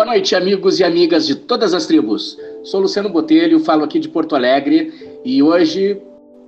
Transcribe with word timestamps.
Boa 0.00 0.12
noite, 0.12 0.34
amigos 0.34 0.80
e 0.80 0.82
amigas 0.82 1.26
de 1.26 1.34
todas 1.34 1.74
as 1.74 1.84
tribos. 1.84 2.38
Sou 2.64 2.80
Luciano 2.80 3.10
Botelho, 3.10 3.60
falo 3.60 3.84
aqui 3.84 3.98
de 3.98 4.08
Porto 4.08 4.34
Alegre 4.34 5.20
e 5.22 5.42
hoje 5.42 6.00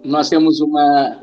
nós 0.03 0.31
temos 0.31 0.63
uma, 0.63 1.19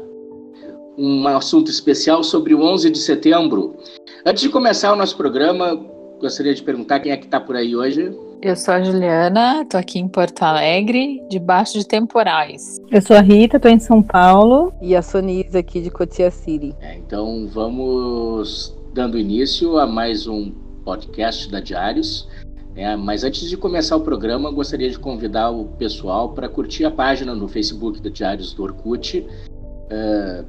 um 0.95 1.27
assunto 1.27 1.71
especial 1.71 2.23
sobre 2.23 2.53
o 2.53 2.61
11 2.61 2.91
de 2.91 2.99
setembro. 2.99 3.75
Antes 4.23 4.43
de 4.43 4.49
começar 4.49 4.93
o 4.93 4.95
nosso 4.95 5.17
programa, 5.17 5.73
gostaria 6.21 6.53
de 6.53 6.61
perguntar 6.61 6.99
quem 6.99 7.11
é 7.11 7.17
que 7.17 7.25
está 7.25 7.39
por 7.39 7.55
aí 7.55 7.75
hoje. 7.75 8.15
Eu 8.43 8.55
sou 8.55 8.75
a 8.75 8.83
Juliana, 8.83 9.63
estou 9.63 9.79
aqui 9.79 9.97
em 9.97 10.07
Porto 10.07 10.43
Alegre, 10.43 11.23
debaixo 11.31 11.79
de 11.79 11.87
temporais. 11.87 12.77
Eu 12.91 13.01
sou 13.01 13.15
a 13.15 13.21
Rita, 13.21 13.57
estou 13.57 13.71
em 13.71 13.79
São 13.79 14.03
Paulo. 14.03 14.71
E 14.83 14.95
a 14.95 15.01
Sonise 15.01 15.57
aqui 15.57 15.81
de 15.81 15.89
Cotia 15.89 16.29
City. 16.29 16.75
É, 16.79 16.95
então 16.95 17.49
vamos 17.51 18.77
dando 18.93 19.17
início 19.17 19.79
a 19.79 19.87
mais 19.87 20.27
um 20.27 20.68
podcast 20.89 21.51
da 21.51 21.59
Diários. 21.59 22.27
É, 22.75 22.95
mas 22.95 23.23
antes 23.23 23.47
de 23.47 23.55
começar 23.55 23.95
o 23.95 24.01
programa, 24.01 24.49
gostaria 24.49 24.89
de 24.89 24.97
convidar 24.97 25.51
o 25.51 25.65
pessoal 25.65 26.29
para 26.29 26.49
curtir 26.49 26.85
a 26.85 26.91
página 26.91 27.35
no 27.35 27.47
Facebook 27.47 28.01
da 28.01 28.09
Diários 28.09 28.53
do 28.53 28.63
Orkut 28.63 29.19
uh, 29.19 30.43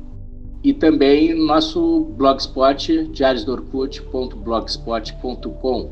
e 0.62 0.72
também 0.72 1.34
nosso 1.34 2.06
blogspot, 2.16 3.08
diariosdoorkut.blogspot.com. 3.08 5.90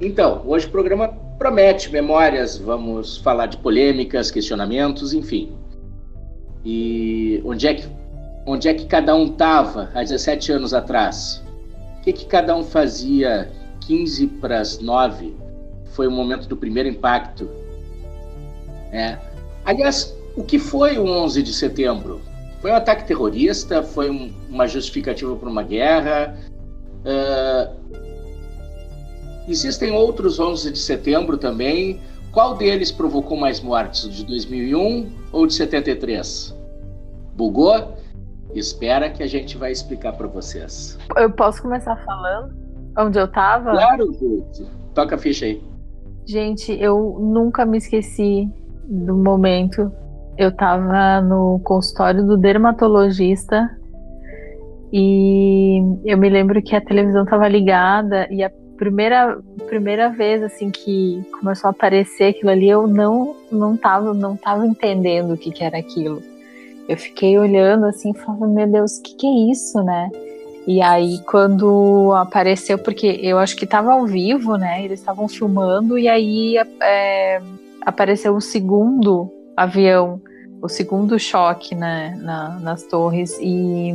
Então, 0.00 0.42
hoje 0.46 0.66
o 0.66 0.70
programa 0.70 1.08
promete 1.38 1.90
memórias, 1.90 2.58
vamos 2.58 3.16
falar 3.18 3.46
de 3.46 3.56
polêmicas, 3.56 4.30
questionamentos, 4.30 5.14
enfim. 5.14 5.52
E 6.64 7.42
onde 7.44 7.68
é 7.68 7.74
que, 7.74 7.88
onde 8.46 8.68
é 8.68 8.74
que 8.74 8.84
cada 8.84 9.14
um 9.14 9.26
estava 9.26 9.90
há 9.94 10.02
17 10.02 10.52
anos 10.52 10.74
atrás? 10.74 11.42
O 12.02 12.04
que, 12.04 12.12
que 12.12 12.26
cada 12.26 12.52
um 12.56 12.64
fazia 12.64 13.48
15 13.86 14.26
para 14.26 14.58
as 14.58 14.80
9? 14.80 15.36
Foi 15.92 16.08
o 16.08 16.10
momento 16.10 16.48
do 16.48 16.56
primeiro 16.56 16.88
impacto. 16.88 17.48
É. 18.90 19.16
Aliás, 19.64 20.12
o 20.36 20.42
que 20.42 20.58
foi 20.58 20.98
o 20.98 21.06
11 21.06 21.44
de 21.44 21.52
setembro? 21.52 22.20
Foi 22.60 22.72
um 22.72 22.74
ataque 22.74 23.06
terrorista? 23.06 23.84
Foi 23.84 24.10
um, 24.10 24.32
uma 24.50 24.66
justificativa 24.66 25.36
para 25.36 25.48
uma 25.48 25.62
guerra? 25.62 26.36
Uh, 27.04 27.72
existem 29.46 29.92
outros 29.92 30.40
11 30.40 30.72
de 30.72 30.80
setembro 30.80 31.38
também. 31.38 32.00
Qual 32.32 32.56
deles 32.56 32.90
provocou 32.90 33.36
mais 33.36 33.60
mortes? 33.60 34.12
De 34.12 34.26
2001 34.26 35.08
ou 35.30 35.46
de 35.46 35.54
73? 35.54 36.52
Bugou? 37.36 37.96
Espera 38.54 39.08
que 39.10 39.22
a 39.22 39.26
gente 39.26 39.56
vai 39.56 39.72
explicar 39.72 40.12
para 40.12 40.26
vocês. 40.26 40.98
Eu 41.16 41.30
posso 41.30 41.62
começar 41.62 41.96
falando 42.04 42.54
onde 42.98 43.18
eu 43.18 43.28
tava? 43.28 43.70
Claro, 43.70 44.12
toca 44.94 45.14
a 45.14 45.18
ficha 45.18 45.46
aí. 45.46 45.62
Gente, 46.26 46.72
eu 46.80 47.18
nunca 47.20 47.64
me 47.64 47.78
esqueci 47.78 48.48
do 48.84 49.16
momento. 49.16 49.90
Eu 50.36 50.54
tava 50.54 51.20
no 51.20 51.60
consultório 51.64 52.24
do 52.24 52.36
dermatologista 52.36 53.70
e 54.92 55.78
eu 56.04 56.18
me 56.18 56.28
lembro 56.28 56.62
que 56.62 56.76
a 56.76 56.80
televisão 56.80 57.24
tava 57.24 57.48
ligada 57.48 58.28
e 58.30 58.42
a 58.42 58.50
primeira, 58.76 59.38
primeira 59.66 60.08
vez 60.10 60.42
assim 60.42 60.70
que 60.70 61.22
começou 61.38 61.68
a 61.68 61.70
aparecer 61.70 62.30
aquilo 62.30 62.50
ali, 62.50 62.68
eu 62.68 62.86
não 62.86 63.36
não 63.50 63.76
tava, 63.76 64.12
não 64.12 64.36
tava 64.36 64.66
entendendo 64.66 65.34
o 65.34 65.36
que, 65.36 65.50
que 65.50 65.64
era 65.64 65.78
aquilo. 65.78 66.22
Eu 66.92 66.98
fiquei 66.98 67.38
olhando 67.38 67.86
assim 67.86 68.12
falava, 68.12 68.46
meu 68.46 68.66
Deus, 68.66 68.98
o 68.98 69.02
que, 69.02 69.14
que 69.16 69.26
é 69.26 69.50
isso, 69.50 69.82
né? 69.82 70.10
E 70.66 70.82
aí, 70.82 71.18
quando 71.24 72.12
apareceu, 72.14 72.78
porque 72.78 73.18
eu 73.22 73.38
acho 73.38 73.56
que 73.56 73.64
estava 73.64 73.94
ao 73.94 74.06
vivo, 74.06 74.56
né? 74.56 74.84
Eles 74.84 75.00
estavam 75.00 75.26
filmando, 75.26 75.98
e 75.98 76.06
aí 76.06 76.56
é, 76.80 77.40
apareceu 77.80 78.36
o 78.36 78.40
segundo 78.40 79.32
avião, 79.56 80.20
o 80.60 80.68
segundo 80.68 81.18
choque 81.18 81.74
né, 81.74 82.16
na, 82.20 82.60
nas 82.60 82.82
torres. 82.84 83.38
E 83.40 83.94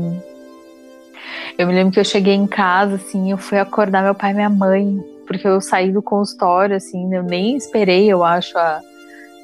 eu 1.56 1.68
me 1.68 1.74
lembro 1.74 1.94
que 1.94 2.00
eu 2.00 2.06
cheguei 2.06 2.34
em 2.34 2.48
casa, 2.48 2.96
assim, 2.96 3.32
eu 3.32 3.38
fui 3.38 3.60
acordar 3.60 4.04
meu 4.04 4.16
pai 4.16 4.32
e 4.32 4.34
minha 4.34 4.50
mãe, 4.50 5.02
porque 5.28 5.48
eu 5.48 5.62
saí 5.62 5.92
do 5.92 6.02
consultório, 6.02 6.76
assim, 6.76 7.14
eu 7.14 7.22
nem 7.22 7.56
esperei, 7.56 8.12
eu 8.12 8.24
acho, 8.24 8.58
a, 8.58 8.82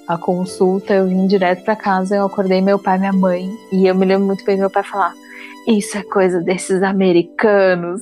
a 0.07 0.17
consulta, 0.17 0.93
eu 0.93 1.07
vim 1.07 1.27
direto 1.27 1.63
para 1.63 1.75
casa, 1.75 2.15
eu 2.15 2.25
acordei 2.25 2.61
meu 2.61 2.77
pai 2.77 2.97
e 2.97 2.99
minha 2.99 3.13
mãe, 3.13 3.49
e 3.71 3.87
eu 3.87 3.95
me 3.95 4.05
lembro 4.05 4.27
muito 4.27 4.43
bem 4.45 4.55
do 4.55 4.61
meu 4.61 4.69
pai 4.69 4.83
falar: 4.83 5.13
Isso 5.67 5.97
é 5.97 6.03
coisa 6.03 6.41
desses 6.41 6.83
americanos. 6.83 8.01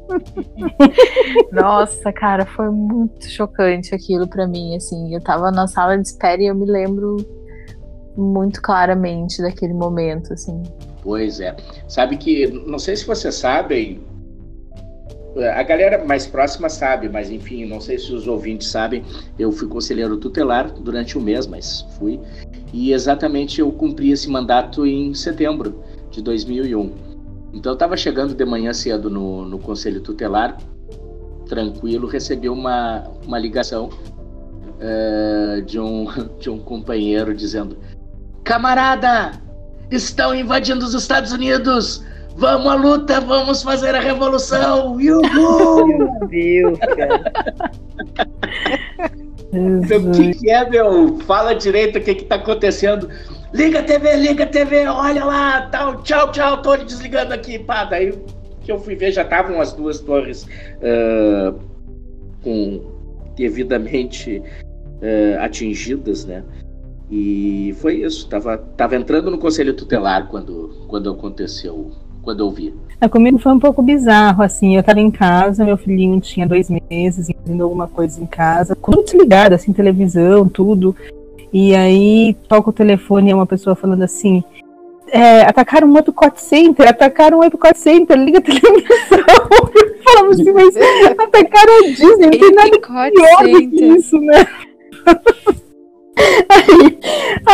Nossa, 1.52 2.12
cara, 2.12 2.44
foi 2.44 2.70
muito 2.70 3.28
chocante 3.28 3.94
aquilo 3.94 4.28
para 4.28 4.46
mim, 4.46 4.76
assim. 4.76 5.14
Eu 5.14 5.20
tava 5.20 5.50
na 5.50 5.66
sala 5.66 5.96
de 5.96 6.06
espera 6.08 6.42
e 6.42 6.46
eu 6.46 6.54
me 6.54 6.66
lembro 6.66 7.16
muito 8.16 8.60
claramente 8.60 9.40
daquele 9.40 9.74
momento, 9.74 10.32
assim. 10.32 10.62
Pois 11.02 11.40
é. 11.40 11.56
Sabe 11.88 12.16
que, 12.16 12.46
não 12.66 12.78
sei 12.78 12.96
se 12.96 13.06
vocês 13.06 13.34
sabem, 13.36 14.02
a 15.38 15.62
galera 15.62 16.04
mais 16.04 16.26
próxima 16.26 16.68
sabe, 16.68 17.08
mas 17.08 17.30
enfim, 17.30 17.64
não 17.64 17.80
sei 17.80 17.98
se 17.98 18.12
os 18.12 18.26
ouvintes 18.26 18.68
sabem, 18.68 19.04
eu 19.38 19.52
fui 19.52 19.68
conselheiro 19.68 20.16
tutelar 20.16 20.70
durante 20.72 21.16
um 21.16 21.20
mês, 21.20 21.46
mas 21.46 21.86
fui. 21.98 22.20
E 22.72 22.92
exatamente 22.92 23.60
eu 23.60 23.70
cumpri 23.70 24.10
esse 24.10 24.28
mandato 24.28 24.86
em 24.86 25.14
setembro 25.14 25.82
de 26.10 26.20
2001. 26.22 26.92
Então 27.52 27.72
eu 27.72 27.74
estava 27.74 27.96
chegando 27.96 28.34
de 28.34 28.44
manhã 28.44 28.72
cedo 28.72 29.08
no, 29.08 29.44
no 29.44 29.58
conselho 29.58 30.00
tutelar, 30.00 30.56
tranquilo, 31.48 32.06
recebi 32.06 32.48
uma, 32.48 33.04
uma 33.26 33.38
ligação 33.38 33.90
uh, 34.80 35.62
de, 35.62 35.78
um, 35.78 36.06
de 36.38 36.50
um 36.50 36.58
companheiro 36.58 37.34
dizendo: 37.34 37.78
Camarada, 38.44 39.32
estão 39.90 40.34
invadindo 40.34 40.84
os 40.84 40.94
Estados 40.94 41.32
Unidos! 41.32 42.04
Vamos 42.36 42.66
à 42.66 42.74
luta, 42.74 43.20
vamos 43.20 43.62
fazer 43.62 43.94
a 43.94 44.00
revolução! 44.00 44.94
Uhul! 44.94 45.86
Meu 45.86 46.28
Deus, 46.28 46.78
cara. 46.78 47.32
o 49.52 50.10
que, 50.12 50.34
que, 50.34 50.50
é, 50.50 50.68
meu? 50.68 51.18
Fala 51.20 51.54
direito 51.54 51.98
o 51.98 52.02
que, 52.02 52.14
que 52.14 52.24
tá 52.24 52.36
acontecendo. 52.36 53.08
Liga 53.52 53.80
a 53.80 53.82
TV, 53.82 54.16
liga 54.16 54.44
a 54.44 54.46
TV, 54.46 54.86
olha 54.86 55.24
lá, 55.24 55.62
tal, 55.72 56.02
tchau, 56.02 56.30
tchau, 56.30 56.62
tô 56.62 56.76
desligando 56.76 57.34
aqui, 57.34 57.58
pá. 57.58 57.84
Daí 57.84 58.14
que 58.62 58.70
eu 58.70 58.78
fui 58.78 58.94
ver, 58.94 59.12
já 59.12 59.22
estavam 59.22 59.60
as 59.60 59.72
duas 59.72 60.00
torres 60.00 60.44
uh, 60.44 61.58
com 62.42 62.80
devidamente 63.36 64.38
uh, 64.38 65.40
atingidas, 65.40 66.24
né? 66.24 66.44
E 67.10 67.74
foi 67.80 67.96
isso, 67.96 68.28
tava, 68.28 68.56
tava 68.56 68.94
entrando 68.94 69.30
no 69.30 69.38
conselho 69.38 69.74
tutelar 69.74 70.28
quando, 70.28 70.86
quando 70.86 71.10
aconteceu 71.10 71.90
quando 72.22 72.40
eu 72.40 72.50
vi. 72.50 72.74
É, 73.00 73.08
comigo 73.08 73.38
foi 73.38 73.52
um 73.52 73.58
pouco 73.58 73.82
bizarro, 73.82 74.42
assim, 74.42 74.76
eu 74.76 74.82
tava 74.82 75.00
em 75.00 75.10
casa, 75.10 75.64
meu 75.64 75.76
filhinho 75.76 76.20
tinha 76.20 76.46
dois 76.46 76.68
meses, 76.90 77.30
fazendo 77.42 77.64
alguma 77.64 77.88
coisa 77.88 78.20
em 78.20 78.26
casa, 78.26 78.76
tudo 78.76 79.02
desligado, 79.02 79.54
assim, 79.54 79.72
televisão, 79.72 80.46
tudo. 80.46 80.94
E 81.52 81.74
aí 81.74 82.36
toca 82.46 82.70
o 82.70 82.74
telefone 82.74 83.28
e 83.28 83.32
é 83.32 83.34
uma 83.34 83.46
pessoa 83.46 83.74
falando 83.74 84.02
assim, 84.02 84.44
é, 85.08 85.42
atacaram 85.42 85.88
um 85.88 85.98
Epcot 85.98 86.40
Center, 86.40 86.88
atacaram 86.88 87.38
um 87.38 87.44
Epcot 87.44 87.76
Center, 87.76 88.16
liga 88.16 88.38
a 88.38 88.42
televisão. 88.42 88.84
Falamos 90.04 90.40
assim, 90.40 90.52
mas 90.52 90.76
atacaram 91.18 91.78
a 91.78 91.86
Disney, 91.88 92.26
não 92.26 92.30
tem 92.30 92.52
nada 92.52 92.78
pior 93.10 93.42
do 93.42 93.70
que 93.70 93.84
isso, 93.84 94.20
né? 94.20 94.46
Aí, 96.48 96.98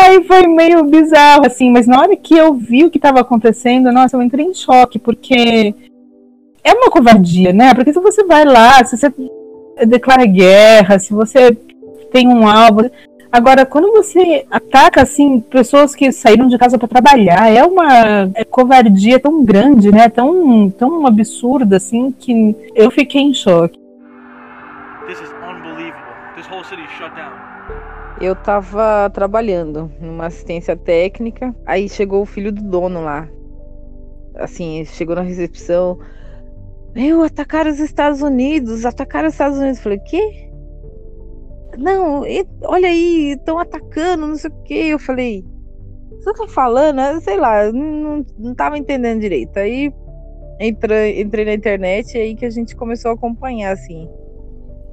aí, 0.04 0.24
foi 0.24 0.46
meio 0.46 0.84
bizarro, 0.84 1.46
assim, 1.46 1.70
mas 1.70 1.86
na 1.86 2.00
hora 2.00 2.16
que 2.16 2.36
eu 2.36 2.54
vi 2.54 2.84
o 2.84 2.90
que 2.90 2.98
estava 2.98 3.20
acontecendo, 3.20 3.92
nossa, 3.92 4.16
eu 4.16 4.22
entrei 4.22 4.44
em 4.44 4.54
choque, 4.54 4.98
porque 4.98 5.74
é 6.62 6.72
uma 6.72 6.90
covardia, 6.90 7.52
né? 7.52 7.74
Porque 7.74 7.92
se 7.92 8.00
você 8.00 8.24
vai 8.24 8.44
lá, 8.44 8.84
se 8.84 8.96
você 8.96 9.12
declara 9.86 10.26
guerra, 10.26 10.98
se 10.98 11.12
você 11.12 11.56
tem 12.12 12.28
um 12.28 12.48
alvo. 12.48 12.90
Agora, 13.30 13.66
quando 13.66 13.92
você 13.92 14.46
ataca, 14.50 15.02
assim, 15.02 15.40
pessoas 15.40 15.94
que 15.94 16.10
saíram 16.10 16.48
de 16.48 16.56
casa 16.56 16.78
para 16.78 16.88
trabalhar, 16.88 17.52
é 17.52 17.62
uma 17.64 18.30
é 18.34 18.44
covardia 18.44 19.20
tão 19.20 19.44
grande, 19.44 19.92
né? 19.92 20.08
Tão, 20.08 20.70
tão 20.70 21.06
absurda, 21.06 21.76
assim, 21.76 22.10
que 22.10 22.56
eu 22.74 22.90
fiquei 22.90 23.20
em 23.20 23.34
choque. 23.34 23.78
This 25.06 25.20
is 25.20 25.30
unbelievable. 25.48 26.14
This 26.34 26.46
whole 26.50 26.64
city 26.64 26.82
shut 26.98 27.14
down. 27.14 27.45
Eu 28.20 28.34
tava 28.34 29.10
trabalhando 29.10 29.90
numa 30.00 30.26
assistência 30.26 30.74
técnica, 30.76 31.54
aí 31.66 31.88
chegou 31.88 32.22
o 32.22 32.26
filho 32.26 32.50
do 32.50 32.62
dono 32.62 33.02
lá. 33.02 33.28
Assim, 34.36 34.84
chegou 34.86 35.14
na 35.14 35.22
recepção. 35.22 35.98
Meu, 36.94 37.22
atacaram 37.22 37.70
os 37.70 37.78
Estados 37.78 38.22
Unidos, 38.22 38.86
atacaram 38.86 39.28
os 39.28 39.34
Estados 39.34 39.58
Unidos. 39.58 39.78
Eu 39.78 39.82
falei, 39.82 39.98
quê? 39.98 40.50
Não, 41.76 42.22
olha 42.62 42.88
aí, 42.88 43.32
estão 43.32 43.58
atacando, 43.58 44.26
não 44.26 44.36
sei 44.36 44.50
o 44.50 44.62
quê. 44.62 44.74
Eu 44.88 44.98
falei, 44.98 45.44
você 46.10 46.32
tá 46.32 46.48
falando? 46.48 47.20
Sei 47.20 47.36
lá, 47.36 47.70
não, 47.70 48.24
não 48.38 48.54
tava 48.54 48.78
entendendo 48.78 49.20
direito. 49.20 49.58
Aí 49.58 49.92
entrei, 50.58 51.20
entrei 51.20 51.44
na 51.44 51.52
internet 51.52 52.16
e 52.16 52.20
aí 52.20 52.34
que 52.34 52.46
a 52.46 52.50
gente 52.50 52.74
começou 52.74 53.10
a 53.10 53.14
acompanhar, 53.14 53.72
assim. 53.72 54.08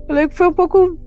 Eu 0.10 0.16
lembro 0.16 0.32
que 0.32 0.36
foi 0.36 0.48
um 0.48 0.54
pouco 0.54 0.98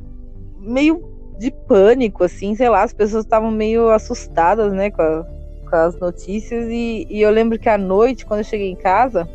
meio 0.58 1.15
de 1.38 1.50
pânico, 1.50 2.24
assim, 2.24 2.54
sei 2.54 2.68
lá, 2.68 2.82
as 2.82 2.92
pessoas 2.92 3.24
estavam 3.24 3.50
meio 3.50 3.90
assustadas, 3.90 4.72
né, 4.72 4.90
com, 4.90 5.02
a, 5.02 5.26
com 5.68 5.76
as 5.76 5.98
notícias. 5.98 6.66
E, 6.68 7.06
e, 7.10 7.20
eu 7.20 7.30
lembro 7.30 7.58
que 7.58 7.68
à 7.68 7.76
noite, 7.76 8.24
quando 8.24 8.40
eu 8.40 8.44
cheguei 8.44 8.70
em 8.70 8.76
casa, 8.76 9.28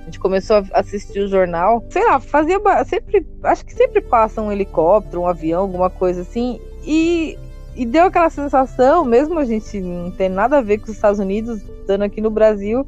a 0.00 0.04
gente 0.04 0.18
começou 0.18 0.56
a 0.56 0.80
assistir 0.80 1.20
o 1.20 1.28
jornal. 1.28 1.82
Sei 1.88 2.04
lá, 2.04 2.20
fazia 2.20 2.60
sempre. 2.84 3.26
Acho 3.42 3.64
que 3.64 3.74
sempre 3.74 4.02
passa 4.02 4.42
um 4.42 4.52
helicóptero, 4.52 5.22
um 5.22 5.26
avião, 5.26 5.62
alguma 5.62 5.88
coisa 5.88 6.20
assim. 6.20 6.60
E, 6.84 7.38
e 7.74 7.86
deu 7.86 8.04
aquela 8.04 8.28
sensação, 8.28 9.04
mesmo 9.04 9.38
a 9.38 9.44
gente 9.44 9.80
não 9.80 10.10
tem 10.10 10.28
nada 10.28 10.58
a 10.58 10.62
ver 10.62 10.78
com 10.78 10.84
os 10.84 10.90
Estados 10.90 11.18
Unidos, 11.18 11.62
estando 11.62 12.02
aqui 12.02 12.20
no 12.20 12.30
Brasil, 12.30 12.86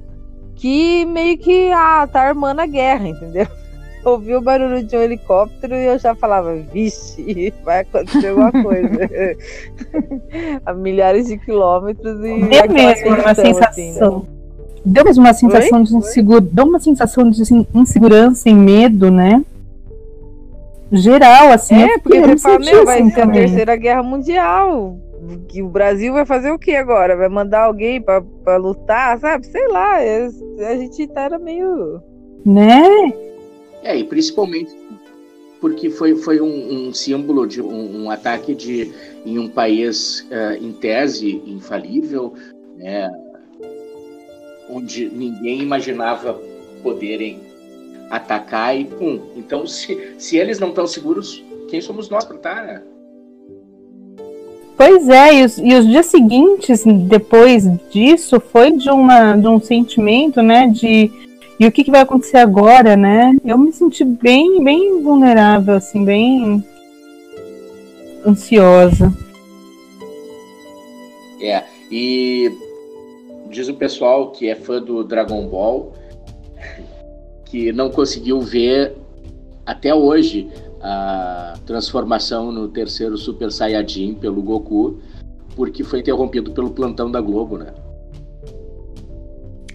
que 0.54 1.06
meio 1.06 1.38
que 1.38 1.70
ah, 1.72 2.06
tá 2.06 2.20
armando 2.20 2.60
a 2.60 2.66
guerra, 2.66 3.08
entendeu? 3.08 3.46
Ouvi 4.06 4.34
o 4.34 4.40
barulho 4.40 4.82
de 4.82 4.96
um 4.96 5.02
helicóptero 5.02 5.74
e 5.74 5.84
eu 5.84 5.98
já 5.98 6.14
falava, 6.14 6.54
vixe, 6.54 7.52
vai 7.64 7.80
acontecer 7.80 8.28
alguma 8.28 8.52
coisa. 8.52 8.88
a 10.64 10.72
milhares 10.72 11.26
de 11.26 11.36
quilômetros 11.38 12.18
e. 12.20 12.44
Deu 12.44 12.72
mesmo 12.72 13.08
uma 13.08 13.34
sensação. 13.34 13.68
Assim, 13.68 13.92
né? 13.92 14.36
Deu 14.84 15.04
mesmo 15.04 15.24
uma 15.24 15.34
sensação 15.34 15.78
Oi? 15.78 15.84
de 15.84 15.96
insegurança. 15.96 16.48
Deu 16.52 16.64
uma 16.64 16.80
sensação 16.80 17.30
de 17.30 17.42
insegurança 17.74 18.48
e 18.48 18.54
medo, 18.54 19.10
né? 19.10 19.44
Geral, 20.92 21.50
assim. 21.50 21.74
É, 21.74 21.98
porque 21.98 22.20
você 22.20 22.38
fala, 22.38 22.58
meu, 22.60 22.84
vai 22.84 23.00
assim 23.00 23.10
ser 23.10 23.20
a 23.22 23.28
terceira 23.28 23.76
guerra 23.76 24.02
mundial. 24.04 24.96
Que 25.48 25.60
o 25.60 25.68
Brasil 25.68 26.12
vai 26.12 26.24
fazer 26.24 26.52
o 26.52 26.58
que 26.58 26.76
agora? 26.76 27.16
Vai 27.16 27.28
mandar 27.28 27.64
alguém 27.64 28.00
para 28.00 28.56
lutar, 28.56 29.18
sabe? 29.18 29.44
Sei 29.46 29.66
lá. 29.66 29.96
A 29.96 30.76
gente 30.76 31.08
tá 31.08 31.22
era 31.22 31.38
meio. 31.38 32.00
Né? 32.44 33.12
É, 33.86 33.96
e 33.96 34.02
principalmente 34.02 34.76
porque 35.60 35.88
foi, 35.88 36.16
foi 36.16 36.40
um, 36.40 36.88
um 36.88 36.92
símbolo 36.92 37.46
de 37.46 37.62
um, 37.62 38.02
um, 38.02 38.10
ataque 38.10 38.52
de, 38.52 38.92
em 39.24 39.38
um 39.38 39.48
país, 39.48 40.26
uh, 40.28 40.60
em 40.60 40.72
tese, 40.72 41.40
infalível, 41.46 42.34
né, 42.76 43.10
onde 44.68 45.08
ninguém 45.08 45.62
imaginava 45.62 46.34
poderem 46.82 47.38
atacar 48.10 48.76
e 48.76 48.84
pum. 48.86 49.20
Então, 49.36 49.66
se, 49.66 50.14
se 50.18 50.36
eles 50.36 50.58
não 50.58 50.70
estão 50.70 50.86
seguros, 50.86 51.42
quem 51.68 51.80
somos 51.80 52.08
nós 52.08 52.24
para 52.24 52.36
estar, 52.36 52.66
né? 52.66 52.82
Pois 54.76 55.08
é, 55.08 55.36
e 55.36 55.44
os, 55.44 55.58
e 55.58 55.74
os, 55.74 55.86
dias 55.86 56.06
seguintes, 56.06 56.84
depois 56.84 57.64
disso, 57.90 58.40
foi 58.40 58.72
de, 58.72 58.90
uma, 58.90 59.36
de 59.36 59.46
um 59.46 59.60
sentimento, 59.60 60.42
né, 60.42 60.68
de 60.68 61.10
e 61.58 61.66
o 61.66 61.72
que, 61.72 61.84
que, 61.84 61.90
vai 61.90 62.00
acontecer 62.00 62.38
agora, 62.38 62.96
né? 62.96 63.36
Eu 63.44 63.56
me 63.56 63.72
senti 63.72 64.04
bem, 64.04 64.62
bem 64.62 65.02
vulnerável, 65.02 65.74
assim, 65.74 66.04
bem 66.04 66.64
ansiosa. 68.26 69.12
É, 71.40 71.64
e 71.90 72.50
diz 73.50 73.68
o 73.68 73.74
pessoal 73.74 74.32
que 74.32 74.48
é 74.48 74.54
fã 74.54 74.82
do 74.82 75.04
Dragon 75.04 75.46
Ball 75.46 75.92
que 77.46 77.72
não 77.72 77.90
conseguiu 77.90 78.40
ver 78.40 78.96
até 79.64 79.94
hoje 79.94 80.48
a 80.82 81.54
transformação 81.64 82.52
no 82.52 82.68
terceiro 82.68 83.16
Super 83.16 83.50
Saiyajin 83.50 84.14
pelo 84.14 84.42
Goku, 84.42 84.98
porque 85.54 85.82
foi 85.82 86.00
interrompido 86.00 86.50
pelo 86.52 86.70
plantão 86.70 87.10
da 87.10 87.20
Globo, 87.20 87.56
né? 87.56 87.72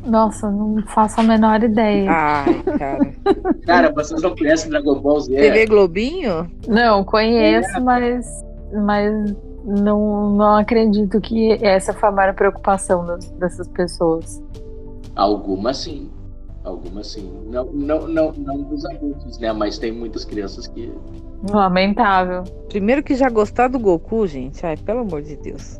Nossa, 0.05 0.49
não 0.49 0.81
faço 0.87 1.19
a 1.19 1.23
menor 1.23 1.63
ideia. 1.63 2.09
Ai, 2.09 2.63
cara. 2.77 3.13
cara, 3.65 3.91
vocês 3.91 4.21
não 4.21 4.35
conhecem 4.35 4.69
Dragon 4.69 4.99
Ball 4.99 5.19
Z? 5.19 5.35
TV 5.35 5.65
Globinho? 5.65 6.49
Não, 6.67 7.03
conheço, 7.03 7.77
é. 7.77 7.79
mas, 7.79 8.43
mas 8.73 9.35
não, 9.63 10.31
não 10.31 10.55
acredito 10.57 11.21
que 11.21 11.53
essa 11.63 11.93
foi 11.93 12.09
a 12.09 12.11
maior 12.11 12.33
preocupação 12.33 13.05
das, 13.05 13.29
dessas 13.31 13.67
pessoas. 13.67 14.41
Algumas 15.15 15.77
sim. 15.77 16.09
Algumas 16.63 17.07
sim. 17.07 17.31
Não, 17.47 17.65
não, 17.65 18.07
não, 18.07 18.31
não 18.33 18.61
dos 18.63 18.85
adultos, 18.85 19.39
né? 19.39 19.51
Mas 19.53 19.77
tem 19.77 19.91
muitas 19.91 20.25
crianças 20.25 20.67
que. 20.67 20.91
Lamentável. 21.49 22.43
Primeiro 22.69 23.03
que 23.03 23.15
já 23.15 23.29
gostar 23.29 23.67
do 23.67 23.79
Goku, 23.79 24.27
gente. 24.27 24.65
Ai, 24.65 24.77
pelo 24.77 24.99
amor 24.99 25.21
de 25.21 25.35
Deus. 25.37 25.79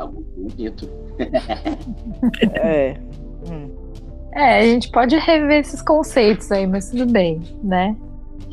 Tá 0.00 0.06
bonito. 0.06 0.88
é. 2.54 2.96
Hum. 3.50 3.68
É, 4.32 4.60
a 4.60 4.62
gente 4.62 4.90
pode 4.90 5.14
rever 5.16 5.60
esses 5.60 5.82
conceitos 5.82 6.50
aí, 6.50 6.66
mas 6.66 6.88
tudo 6.90 7.04
bem, 7.04 7.40
né? 7.62 7.94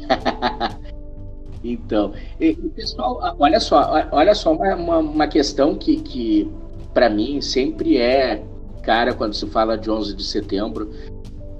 então, 1.64 2.12
e, 2.42 2.54
pessoal, 2.54 3.36
olha 3.40 3.60
só, 3.62 4.10
olha 4.12 4.36
só 4.36 4.52
uma, 4.52 4.76
uma, 4.76 4.98
uma 4.98 5.28
questão 5.28 5.76
que, 5.76 6.02
que 6.02 6.52
para 6.94 7.10
mim 7.10 7.40
sempre 7.40 7.98
é 7.98 8.44
cara 8.82 9.14
quando 9.14 9.34
se 9.34 9.46
fala 9.48 9.78
de 9.78 9.90
11 9.90 10.16
de 10.16 10.24
setembro. 10.26 10.92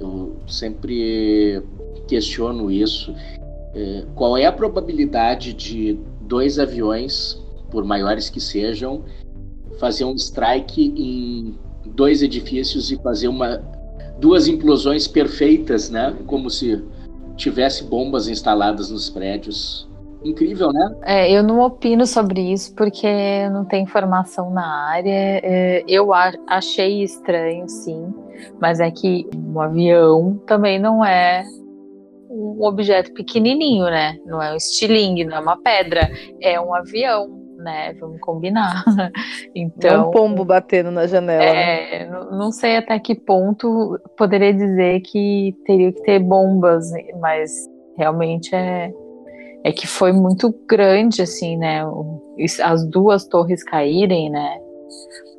Eu 0.02 0.36
sempre 0.48 1.64
questiono 2.10 2.70
isso. 2.70 3.16
É, 3.74 4.04
qual 4.16 4.36
é 4.36 4.46
a 4.46 4.52
probabilidade 4.52 5.54
de 5.54 5.98
dois 6.22 6.60
aviões, 6.60 7.42
por 7.70 7.86
maiores 7.86 8.30
que 8.30 8.42
sejam, 8.42 9.04
fazer 9.80 10.06
um 10.06 10.16
strike 10.16 10.94
em 10.96 11.56
dois 11.86 12.22
edifícios 12.22 12.92
e 12.92 12.98
fazer 12.98 13.28
uma 13.28 13.62
duas 14.20 14.48
implosões 14.48 15.08
perfeitas, 15.08 15.90
né? 15.90 16.16
Como 16.26 16.50
se 16.50 16.84
tivesse 17.36 17.84
bombas 17.84 18.28
instaladas 18.28 18.90
nos 18.90 19.10
prédios. 19.10 19.88
Incrível, 20.24 20.74
né? 20.74 20.96
É, 21.04 21.32
eu 21.32 21.44
não 21.44 21.62
opino 21.62 22.06
sobre 22.06 22.42
isso 22.42 22.74
porque 22.74 23.48
não 23.50 23.64
tem 23.64 23.84
informação 23.84 24.50
na 24.50 24.90
área. 24.90 25.40
É, 25.44 25.84
eu 25.88 26.12
achei 26.48 27.04
estranho, 27.04 27.70
sim, 27.70 28.14
mas 28.60 28.80
é 28.80 28.90
que 28.90 29.28
um 29.36 29.62
avião 29.62 30.42
também 30.48 30.80
não 30.80 31.06
é 31.06 31.46
um 32.30 32.64
objeto 32.64 33.14
pequenininho, 33.14 33.86
né? 33.86 34.18
Não 34.26 34.42
é 34.42 34.52
um 34.52 34.56
estilingue, 34.56 35.24
não 35.24 35.38
é 35.38 35.40
uma 35.40 35.58
pedra, 35.58 36.10
é 36.42 36.60
um 36.60 36.74
avião 36.74 37.37
né? 37.58 37.94
Vamos 37.94 38.20
combinar. 38.20 38.84
Então, 39.56 39.90
é 39.90 39.98
um 40.00 40.12
pombo 40.12 40.46
batendo 40.46 40.92
na 40.92 41.08
janela. 41.08 41.44
É, 41.44 42.06
né? 42.06 42.28
não 42.32 42.52
sei 42.52 42.78
até 42.78 43.00
que 43.00 43.16
ponto 43.16 44.00
poderia 44.16 44.54
dizer 44.54 45.02
que 45.02 45.56
teria 45.66 45.92
que 45.92 46.02
ter 46.04 46.20
bombas, 46.20 46.92
mas 47.20 47.52
realmente 47.98 48.54
é, 48.54 48.94
é 49.64 49.72
que 49.72 49.88
foi 49.88 50.12
muito 50.12 50.54
grande, 50.68 51.24
assim, 51.24 51.58
né? 51.58 51.82
As 52.64 52.86
duas 52.86 53.26
torres 53.26 53.64
caírem, 53.64 54.30
né? 54.30 54.60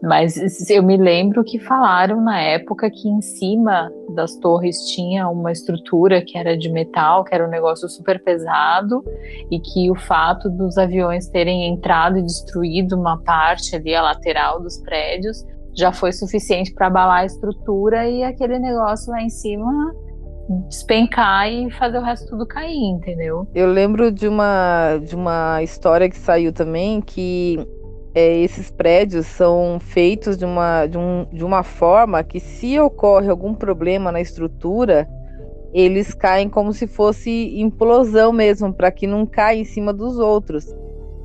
Mas 0.02 0.70
eu 0.70 0.82
me 0.82 0.96
lembro 0.96 1.42
que 1.42 1.58
falaram 1.58 2.20
na 2.22 2.40
época 2.40 2.88
que 2.88 3.08
em 3.08 3.20
cima 3.20 3.90
das 4.14 4.36
torres 4.36 4.76
tinha 4.86 5.28
uma 5.28 5.50
estrutura 5.50 6.22
que 6.24 6.38
era 6.38 6.56
de 6.56 6.68
metal, 6.68 7.24
que 7.24 7.34
era 7.34 7.44
um 7.44 7.50
negócio 7.50 7.88
super 7.88 8.22
pesado, 8.22 9.02
e 9.50 9.58
que 9.58 9.90
o 9.90 9.96
fato 9.96 10.48
dos 10.48 10.78
aviões 10.78 11.28
terem 11.28 11.68
entrado 11.68 12.18
e 12.18 12.22
destruído 12.22 12.96
uma 12.96 13.18
parte 13.22 13.74
ali, 13.74 13.94
a 13.94 14.02
lateral 14.02 14.60
dos 14.60 14.78
prédios, 14.78 15.44
já 15.76 15.92
foi 15.92 16.12
suficiente 16.12 16.72
para 16.72 16.86
abalar 16.86 17.20
a 17.20 17.26
estrutura 17.26 18.08
e 18.08 18.22
aquele 18.22 18.58
negócio 18.58 19.10
lá 19.12 19.22
em 19.22 19.28
cima 19.28 19.92
despencar 20.68 21.50
e 21.50 21.70
fazer 21.72 21.98
o 21.98 22.02
resto 22.02 22.28
tudo 22.30 22.46
cair, 22.46 22.74
entendeu? 22.74 23.46
Eu 23.54 23.70
lembro 23.70 24.10
de 24.10 24.26
uma, 24.26 24.98
de 24.98 25.14
uma 25.14 25.62
história 25.62 26.08
que 26.08 26.16
saiu 26.16 26.52
também 26.52 27.00
que 27.00 27.58
é, 28.18 28.36
esses 28.40 28.68
prédios 28.68 29.26
são 29.26 29.78
feitos 29.78 30.36
de 30.36 30.44
uma, 30.44 30.86
de, 30.86 30.98
um, 30.98 31.24
de 31.32 31.44
uma 31.44 31.62
forma 31.62 32.24
que, 32.24 32.40
se 32.40 32.76
ocorre 32.80 33.30
algum 33.30 33.54
problema 33.54 34.10
na 34.10 34.20
estrutura, 34.20 35.08
eles 35.72 36.14
caem 36.14 36.48
como 36.48 36.72
se 36.72 36.88
fosse 36.88 37.60
implosão 37.60 38.32
mesmo, 38.32 38.74
para 38.74 38.90
que 38.90 39.06
não 39.06 39.24
caia 39.24 39.60
em 39.60 39.64
cima 39.64 39.92
dos 39.92 40.18
outros. 40.18 40.66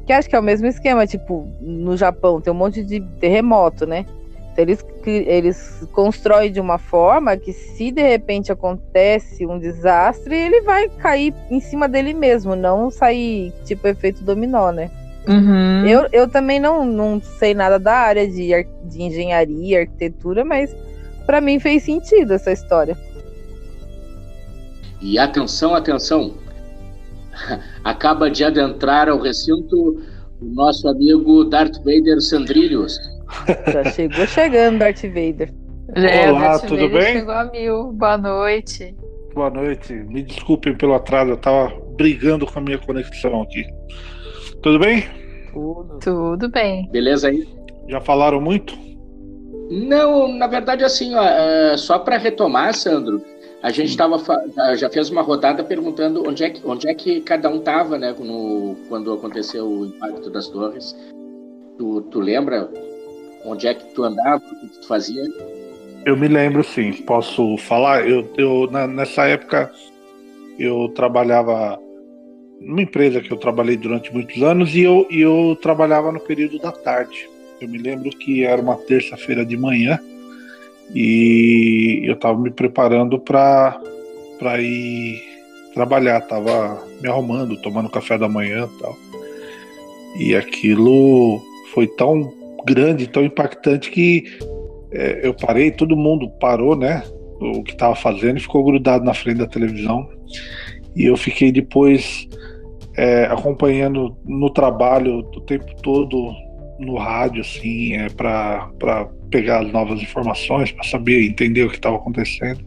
Que 0.06 0.14
acho 0.14 0.30
que 0.30 0.36
é 0.36 0.40
o 0.40 0.44
mesmo 0.44 0.68
esquema, 0.68 1.08
tipo, 1.08 1.48
no 1.60 1.98
Japão 1.98 2.40
tem 2.40 2.54
um 2.54 2.56
monte 2.56 2.84
de 2.84 3.00
terremoto, 3.20 3.88
né? 3.88 4.06
Então, 4.52 4.64
eles, 4.64 4.86
eles 5.04 5.88
constroem 5.94 6.52
de 6.52 6.62
uma 6.62 6.78
forma 6.78 7.36
que, 7.38 7.54
se 7.54 7.90
de 7.90 8.04
repente 8.04 8.52
acontece 8.52 9.48
um 9.48 9.58
desastre, 9.58 10.36
ele 10.36 10.62
vai 10.62 10.88
cair 10.90 11.34
em 11.50 11.60
cima 11.60 11.90
dele 11.90 12.14
mesmo, 12.14 12.56
não 12.56 12.92
sair 12.92 13.52
tipo 13.66 13.88
efeito 13.88 14.24
dominó, 14.24 14.72
né? 14.72 14.92
Uhum. 15.28 15.86
Eu, 15.86 16.08
eu 16.12 16.28
também 16.28 16.60
não, 16.60 16.86
não 16.86 17.22
sei 17.22 17.54
nada 17.54 17.80
da 17.80 17.94
área 17.94 18.28
de, 18.28 18.50
de 18.86 19.02
engenharia, 19.02 19.82
arquitetura, 19.82 20.44
mas 20.44 20.76
para 21.26 21.40
mim 21.40 21.60
fez 21.60 21.84
sentido 21.84 22.34
essa 22.34 22.52
história. 22.52 22.98
E 25.02 25.18
atenção, 25.18 25.74
atenção! 25.74 26.34
Acaba 27.84 28.30
de 28.30 28.44
adentrar 28.44 29.10
ao 29.10 29.20
recinto 29.20 30.02
o 30.42 30.46
nosso 30.46 30.88
amigo 30.88 31.46
Darth 31.46 31.78
Vader 31.78 32.22
Sandrilhos. 32.22 32.98
Já 33.72 33.92
chegou 33.92 34.28
chegando, 34.28 34.80
Darth 34.80 35.02
Vader. 35.02 35.54
É, 35.96 36.30
Olá, 36.30 36.50
Darth 36.50 36.62
tudo 36.68 36.90
Vader 36.90 37.02
bem? 37.02 37.14
Chegou 37.14 37.34
a 37.34 37.46
mil. 37.46 37.94
Boa 37.94 38.18
noite. 38.18 38.96
Boa 39.34 39.50
noite. 39.50 39.94
Me 39.94 40.22
desculpem 40.22 40.76
pelo 40.76 40.94
atraso, 40.94 41.32
eu 41.32 41.38
tava 41.38 41.74
brigando 41.98 42.46
com 42.46 42.60
a 42.60 42.62
minha 42.62 42.78
conexão 42.78 43.42
aqui. 43.42 43.66
Tudo 44.64 44.80
bem? 44.80 45.04
Tudo. 45.52 46.00
Tudo 46.00 46.50
bem. 46.50 46.88
Beleza 46.90 47.28
aí? 47.28 47.46
Já 47.90 48.00
falaram 48.00 48.40
muito? 48.40 48.76
Não, 49.70 50.28
na 50.30 50.48
verdade, 50.48 50.86
assim, 50.86 51.14
ó, 51.16 51.22
é, 51.24 51.76
só 51.76 52.00
para 52.00 52.18
retomar, 52.18 52.74
Sandro, 52.74 53.22
a 53.62 53.70
gente 53.72 53.90
estava 53.90 54.18
já 54.78 54.90
fez 54.90 55.10
uma 55.10 55.22
rodada 55.22 55.64
perguntando 55.64 56.28
onde 56.28 56.44
é 56.46 56.50
que, 56.50 56.66
onde 56.66 56.88
é 56.88 56.94
que 56.94 57.20
cada 57.22 57.50
um 57.50 57.58
estava, 57.58 57.98
né, 57.98 58.16
no, 58.18 58.76
quando 58.88 59.12
aconteceu 59.12 59.68
o 59.68 59.86
impacto 59.86 60.30
das 60.30 60.48
torres. 60.48 60.96
Tu, 61.78 62.02
tu 62.04 62.20
lembra 62.22 62.70
onde 63.46 63.68
é 63.68 63.74
que 63.74 63.94
tu 63.94 64.04
andava, 64.04 64.44
o 64.46 64.60
que 64.70 64.80
tu 64.80 64.88
fazia? 64.88 65.24
Eu 66.06 66.16
me 66.16 66.28
lembro, 66.28 66.64
sim. 66.64 66.94
Posso 67.04 67.58
falar? 67.58 68.08
Eu, 68.08 68.30
eu 68.38 68.70
na- 68.72 68.88
nessa 68.88 69.26
época 69.26 69.72
eu 70.58 70.88
trabalhava 70.90 71.80
numa 72.64 72.82
empresa 72.82 73.22
que 73.22 73.32
eu 73.32 73.38
trabalhei 73.38 73.78
durante 73.78 74.12
muitos 74.14 74.42
anos 74.42 74.76
e 74.76 74.82
eu, 74.82 75.06
e 75.10 75.22
eu 75.22 75.58
trabalhava 75.62 76.12
no 76.12 76.20
período 76.20 76.58
da 76.60 76.72
tarde. 76.72 77.30
Eu 77.60 77.68
me 77.68 77.78
lembro 77.78 78.10
que 78.10 78.44
era 78.44 78.62
uma 78.62 78.76
terça-feira 78.76 79.46
de 79.46 79.58
manhã 79.58 80.00
e 80.94 82.02
eu 82.04 82.14
estava 82.14 82.40
me 82.40 82.50
preparando 82.50 83.20
para 83.20 83.80
ir 84.60 85.22
trabalhar, 85.74 86.20
estava 86.20 86.86
me 87.02 87.10
arrumando, 87.10 87.62
tomando 87.62 87.90
café 87.90 88.18
da 88.18 88.30
manhã, 88.30 88.70
e 88.74 88.80
tal. 88.80 88.98
E 90.20 90.36
aquilo 90.36 91.42
foi 91.74 91.88
tão 91.88 92.32
grande, 92.66 93.08
tão 93.08 93.24
impactante 93.24 93.90
que 93.90 94.24
é, 94.92 95.22
eu 95.24 95.34
parei, 95.34 95.72
todo 95.72 95.98
mundo 95.98 96.30
parou, 96.40 96.76
né? 96.76 97.04
O 97.40 97.64
que 97.64 97.72
estava 97.72 97.96
fazendo 97.96 98.38
e 98.38 98.42
ficou 98.42 98.64
grudado 98.64 99.04
na 99.04 99.14
frente 99.14 99.40
da 99.40 99.48
televisão. 99.48 100.08
E 100.96 101.06
eu 101.06 101.18
fiquei 101.18 101.52
depois 101.52 102.28
é, 102.96 103.26
acompanhando 103.26 104.16
no 104.26 104.50
trabalho 104.50 105.20
o 105.20 105.42
tempo 105.42 105.66
todo 105.82 106.32
no 106.80 106.98
rádio, 106.98 107.42
assim, 107.42 107.94
é, 107.94 108.10
para 108.10 108.70
pegar 109.30 109.62
as 109.66 109.72
novas 109.72 110.02
informações, 110.02 110.72
para 110.72 110.84
saber, 110.84 111.26
entender 111.26 111.64
o 111.64 111.70
que 111.70 111.76
estava 111.76 111.98
acontecendo. 111.98 112.64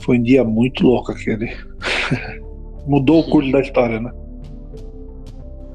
Foi 0.00 0.18
um 0.18 0.22
dia 0.22 0.44
muito 0.44 0.86
louco 0.86 1.12
aquele. 1.12 1.50
Mudou 2.86 3.20
o 3.20 3.30
curso 3.30 3.50
da 3.50 3.60
história, 3.60 4.00
né? 4.00 4.12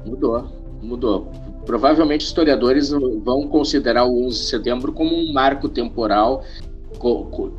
Mudou, 0.06 0.46
mudou. 0.82 1.30
Provavelmente 1.66 2.24
historiadores 2.24 2.90
vão 2.90 3.46
considerar 3.48 4.04
o 4.04 4.26
11 4.26 4.38
de 4.38 4.44
setembro 4.46 4.92
como 4.92 5.14
um 5.14 5.32
marco 5.32 5.68
temporal, 5.68 6.42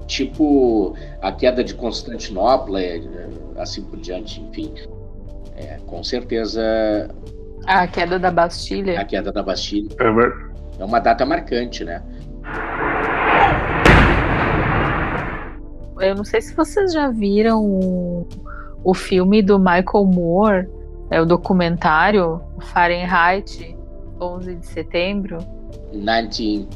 tipo 0.07 0.95
a 1.21 1.31
queda 1.31 1.63
de 1.63 1.73
Constantinopla, 1.73 2.81
é, 2.81 3.01
assim 3.57 3.83
por 3.83 3.99
diante, 3.99 4.41
enfim. 4.41 4.73
É, 5.55 5.77
com 5.85 6.03
certeza 6.03 6.61
A 7.65 7.87
queda 7.87 8.17
da 8.17 8.29
a 8.29 8.31
Bastilha. 8.31 9.05
queda 9.05 9.31
da 9.31 9.43
Bastilha 9.43 9.87
É 9.99 10.53
é 10.81 10.85
uma 10.85 10.99
data 10.99 11.25
marcante, 11.25 11.83
né? 11.83 12.01
Eu 15.99 16.15
não 16.15 16.23
sei 16.23 16.41
se 16.41 16.55
vocês 16.55 16.91
já 16.91 17.09
viram 17.09 17.63
o, 17.63 18.27
o 18.83 18.93
filme 18.93 19.41
do 19.41 19.57
Michael 19.59 20.05
Moore, 20.05 20.67
é 21.09 21.21
o 21.21 21.25
documentário 21.25 22.41
Fahrenheit 22.59 23.77
11 24.19 24.55
de 24.55 24.65
setembro. 24.65 25.37
19 25.91 26.67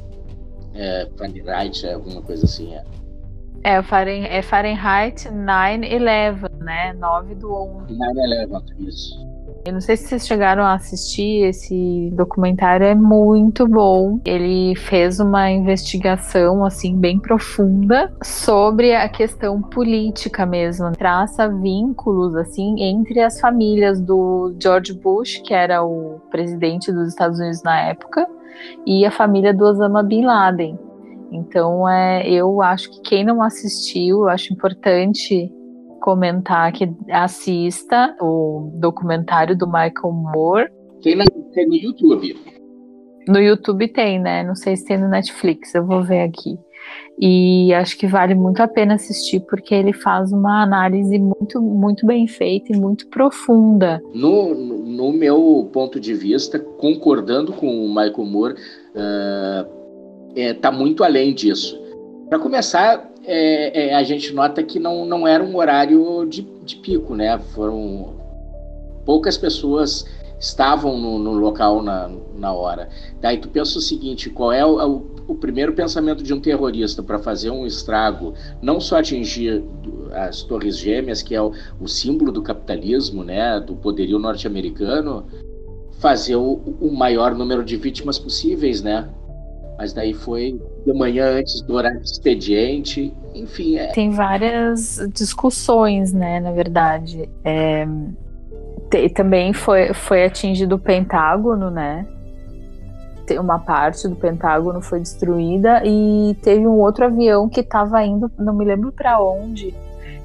é, 0.76 1.10
Fahrenheit, 1.18 1.88
alguma 1.88 2.22
coisa 2.22 2.46
assim. 2.46 2.74
É. 2.76 2.84
É, 3.64 3.82
Faren- 3.82 4.26
é 4.30 4.42
Fahrenheit 4.42 5.28
9-11, 5.30 6.50
né? 6.60 6.94
9 6.94 7.36
do 7.36 7.52
11. 7.54 7.94
9/11, 7.98 8.88
isso. 8.88 9.28
Eu 9.66 9.74
não 9.74 9.82
sei 9.82 9.98
se 9.98 10.08
vocês 10.08 10.26
chegaram 10.26 10.64
a 10.64 10.76
assistir 10.76 11.44
esse 11.44 12.10
documentário, 12.14 12.86
é 12.86 12.96
muito 12.96 13.68
bom. 13.68 14.18
Ele 14.24 14.74
fez 14.78 15.20
uma 15.20 15.52
investigação 15.52 16.64
assim 16.64 16.98
bem 16.98 17.20
profunda 17.20 18.14
sobre 18.24 18.96
a 18.96 19.10
questão 19.10 19.62
política 19.62 20.46
mesmo, 20.46 20.94
traça 20.94 21.50
vínculos 21.50 22.34
assim 22.36 22.82
entre 22.82 23.20
as 23.20 23.42
famílias 23.42 24.00
do 24.00 24.56
George 24.58 24.94
Bush, 24.94 25.40
que 25.40 25.54
era 25.54 25.84
o 25.84 26.22
presidente 26.32 26.90
dos 26.90 27.10
Estados 27.10 27.38
Unidos 27.38 27.62
na 27.62 27.78
época, 27.90 28.26
e 28.86 29.06
a 29.06 29.12
família 29.12 29.54
do 29.54 29.66
Osama 29.66 30.02
Bin 30.02 30.24
Laden. 30.24 30.80
Então, 31.32 31.88
é, 31.88 32.30
eu 32.30 32.62
acho 32.62 32.90
que 32.92 33.02
quem 33.02 33.24
não 33.24 33.42
assistiu, 33.42 34.20
eu 34.22 34.30
acho 34.30 34.54
importante 34.54 35.52
comentar 36.02 36.72
que 36.72 36.90
assista 37.12 38.16
o 38.22 38.72
documentário 38.76 39.58
do 39.58 39.66
Michael 39.68 40.14
Moore. 40.14 40.70
Tem, 41.04 41.16
na, 41.16 41.26
tem 41.54 41.68
no 41.68 41.76
YouTube. 41.76 42.36
No 43.28 43.40
YouTube 43.40 43.88
tem, 43.90 44.20
né? 44.20 44.44
Não 44.44 44.56
sei 44.56 44.76
se 44.78 44.86
tem 44.86 44.98
no 44.98 45.10
Netflix, 45.10 45.76
eu 45.76 45.86
vou 45.86 46.02
ver 46.04 46.22
aqui. 46.22 46.58
E 47.20 47.74
acho 47.74 47.98
que 47.98 48.08
vale 48.08 48.34
muito 48.34 48.62
a 48.62 48.68
pena 48.68 48.94
assistir 48.94 49.42
porque 49.50 49.76
ele 49.76 49.92
faz 49.92 50.32
uma 50.32 50.62
análise 50.64 51.20
muito, 51.20 51.62
muito 51.62 52.06
bem 52.06 52.26
feita 52.28 52.72
e 52.72 52.80
muito 52.80 53.08
profunda. 53.10 54.00
No, 54.14 54.54
no- 54.56 54.78
no 54.86 55.12
meu 55.12 55.70
ponto 55.74 56.00
de 56.00 56.14
vista, 56.14 56.58
concordando 56.60 57.52
com 57.52 57.68
o 57.68 57.90
Michael 57.90 58.26
Moore, 58.26 58.56
está 60.36 60.72
muito 60.72 61.04
além 61.04 61.34
disso. 61.34 61.80
Para 62.30 62.40
começar, 62.40 63.10
é, 63.26 63.88
é, 63.90 63.96
a 63.96 64.04
gente 64.04 64.34
nota 64.34 64.62
que 64.64 64.80
não, 64.80 65.06
não 65.06 65.28
era 65.28 65.44
um 65.44 65.56
horário 65.58 66.26
de, 66.26 66.42
de 66.64 66.76
pico, 66.78 67.16
né? 67.16 67.40
Foram 67.54 68.16
poucas 69.06 69.38
pessoas 69.38 70.06
estavam 70.40 70.98
no, 71.00 71.18
no 71.18 71.32
local 71.34 71.82
na, 71.82 72.12
na 72.38 72.54
hora. 72.54 72.90
Daí 73.20 73.38
tu 73.38 73.50
pensa 73.50 73.80
o 73.80 73.82
seguinte: 73.82 74.30
qual 74.30 74.52
é 74.52 74.66
o, 74.66 74.78
o- 74.88 75.18
o 75.30 75.36
primeiro 75.36 75.74
pensamento 75.74 76.24
de 76.24 76.34
um 76.34 76.40
terrorista 76.40 77.04
para 77.04 77.20
fazer 77.20 77.50
um 77.50 77.66
estrago, 77.66 78.34
não 78.62 78.80
só 78.80 79.00
atingir 79.00 79.62
as 80.14 80.42
Torres 80.44 80.78
Gêmeas, 80.78 81.22
que 81.22 81.36
é 81.36 81.42
o, 81.42 81.52
o 81.82 81.88
símbolo 81.88 82.32
do 82.32 82.42
capitalismo, 82.42 83.26
né, 83.26 83.60
do 83.60 83.76
poderio 83.76 84.20
norte-americano, 84.20 85.26
fazer 86.00 86.38
o, 86.38 86.62
o 86.80 86.96
maior 86.96 87.36
número 87.36 87.62
de 87.66 87.76
vítimas 87.76 88.18
possíveis, 88.18 88.82
né? 88.82 89.10
Mas 89.78 89.94
daí 89.94 90.14
foi 90.14 90.60
de 90.86 90.94
manhã 90.94 91.38
antes 91.38 91.62
do 91.62 91.76
horário 91.76 92.00
de 92.00 92.10
expediente, 92.10 93.14
enfim, 93.36 93.78
é, 93.78 93.88
Tem 93.92 94.10
várias 94.10 95.00
discussões, 95.14 96.12
né? 96.12 96.40
Na 96.40 96.52
verdade. 96.52 97.30
É, 97.46 97.86
te- 98.90 99.10
também 99.10 99.54
foi, 99.54 99.94
foi 99.94 100.26
atingido 100.26 100.76
o 100.76 100.80
Pentágono, 100.80 101.70
né? 101.70 102.06
Uma 103.40 103.60
parte 103.60 104.08
do 104.08 104.16
Pentágono 104.16 104.82
foi 104.82 105.00
destruída 105.02 105.82
e 105.86 106.34
teve 106.42 106.66
um 106.66 106.80
outro 106.80 107.04
avião 107.06 107.50
que 107.50 107.60
estava 107.60 108.02
indo, 108.06 108.32
não 108.40 108.54
me 108.54 108.64
lembro 108.64 108.90
para 108.94 109.22
onde, 109.22 109.76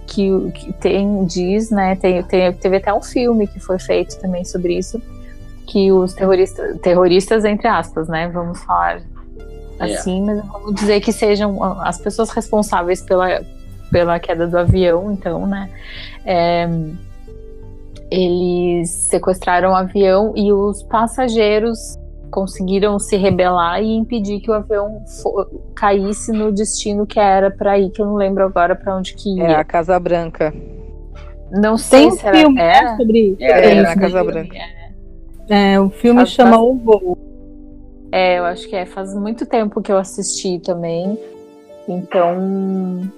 que, 0.07 0.31
que 0.53 0.73
tem 0.75 1.25
diz, 1.25 1.71
né? 1.71 1.97
Tem, 1.97 2.23
tem- 2.23 2.53
teve 2.53 2.77
até 2.77 2.95
um 2.95 3.03
filme 3.03 3.49
que 3.49 3.59
foi 3.59 3.79
feito 3.81 4.19
também 4.21 4.45
sobre 4.45 4.79
isso, 4.79 5.03
que 5.67 5.91
os 5.91 6.15
terroristas, 6.15 6.79
terroristas 6.81 7.45
entre 7.45 7.67
aspas, 7.67 8.07
né? 8.09 8.29
Vamos 8.29 8.63
falar 8.63 9.03
É. 9.89 9.95
assim, 9.95 10.23
mas 10.23 10.45
vamos 10.47 10.75
dizer 10.75 11.01
que 11.01 11.13
sejam 11.13 11.63
as 11.83 11.99
pessoas 11.99 12.31
responsáveis 12.31 13.01
pela, 13.03 13.43
pela 13.91 14.19
queda 14.19 14.47
do 14.47 14.59
avião, 14.59 15.13
então, 15.13 15.47
né? 15.47 15.69
é, 16.25 16.69
eles 18.11 18.91
sequestraram 18.91 19.71
o 19.71 19.75
avião 19.75 20.33
e 20.37 20.53
os 20.53 20.83
passageiros 20.83 21.99
conseguiram 22.31 22.99
se 22.99 23.17
rebelar 23.17 23.83
e 23.83 23.95
impedir 23.95 24.41
que 24.41 24.51
o 24.51 24.55
avião 24.55 25.03
caísse 25.75 26.33
no 26.33 26.51
destino 26.53 27.07
que 27.07 27.19
era 27.19 27.51
para 27.51 27.79
ir, 27.79 27.91
que 27.91 28.01
eu 28.01 28.07
não 28.07 28.15
lembro 28.15 28.45
agora 28.45 28.75
para 28.75 28.97
onde 28.97 29.15
que 29.15 29.37
ia. 29.37 29.45
É 29.45 29.55
a 29.55 29.65
Casa 29.65 29.99
Branca. 29.99 30.53
Não 31.51 31.77
sei 31.77 32.09
Tem 32.09 32.11
se 32.13 32.27
era, 32.27 32.37
filme 32.39 32.57
né, 32.57 32.77
era. 32.77 32.97
sobre 32.97 33.37
É, 33.39 33.51
É, 33.51 33.75
isso. 33.75 33.83
na 33.83 33.97
Casa 33.97 34.25
Branca. 34.25 34.57
É, 35.49 35.81
o 35.81 35.91
filme 35.91 36.21
Faz 36.21 36.31
chama 36.31 36.59
O 36.59 36.75
Voo. 36.75 37.19
É, 38.13 38.39
eu 38.39 38.45
acho 38.45 38.69
que 38.69 38.77
é. 38.77 38.85
Faz 38.85 39.15
muito 39.15 39.47
tempo 39.47 39.81
que 39.81 39.91
eu 39.91 39.97
assisti 39.99 40.59
também. 40.59 41.19
Então, 41.89 42.37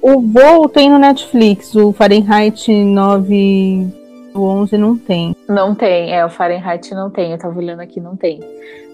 O 0.01 0.21
Voo 0.21 0.69
tem 0.71 0.89
no 0.89 0.99
Netflix, 0.99 1.75
o 1.75 1.93
Fahrenheit 1.93 2.73
9 2.73 3.87
o 4.35 4.41
11 4.41 4.79
não 4.79 4.97
tem. 4.97 5.37
não 5.49 5.75
tem. 5.75 6.13
É, 6.15 6.25
o 6.25 6.31
Fahrenheit 6.31 6.95
não 6.95 7.11
tem. 7.11 7.33
Eu 7.33 7.39
tava 7.39 7.59
olhando 7.59 7.81
aqui, 7.81 8.01
não 8.01 8.17
tem. 8.17 8.41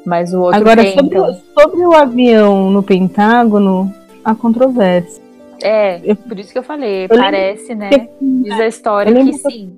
Mas 0.04 0.33
o 0.35 0.40
outro 0.40 0.59
Agora, 0.61 0.83
tem, 0.83 0.95
sobre, 0.95 1.16
então. 1.19 1.37
sobre 1.59 1.87
o 1.87 1.92
avião 1.92 2.71
no 2.71 2.83
Pentágono, 2.83 3.92
há 4.25 4.35
controvérsia. 4.35 5.23
É, 5.62 6.00
Eu- 6.02 6.16
por 6.16 6.38
isso 6.38 6.52
que 6.52 6.59
eu 6.59 6.62
falei. 6.62 7.02
lembro 7.02 7.19
parece, 7.19 7.75
né? 7.75 7.90
que- 7.90 8.09
Diz 8.21 8.59
a 8.59 8.66
história 8.66 9.11
eu 9.11 9.25
que- 9.26 9.33
sim. 9.35 9.71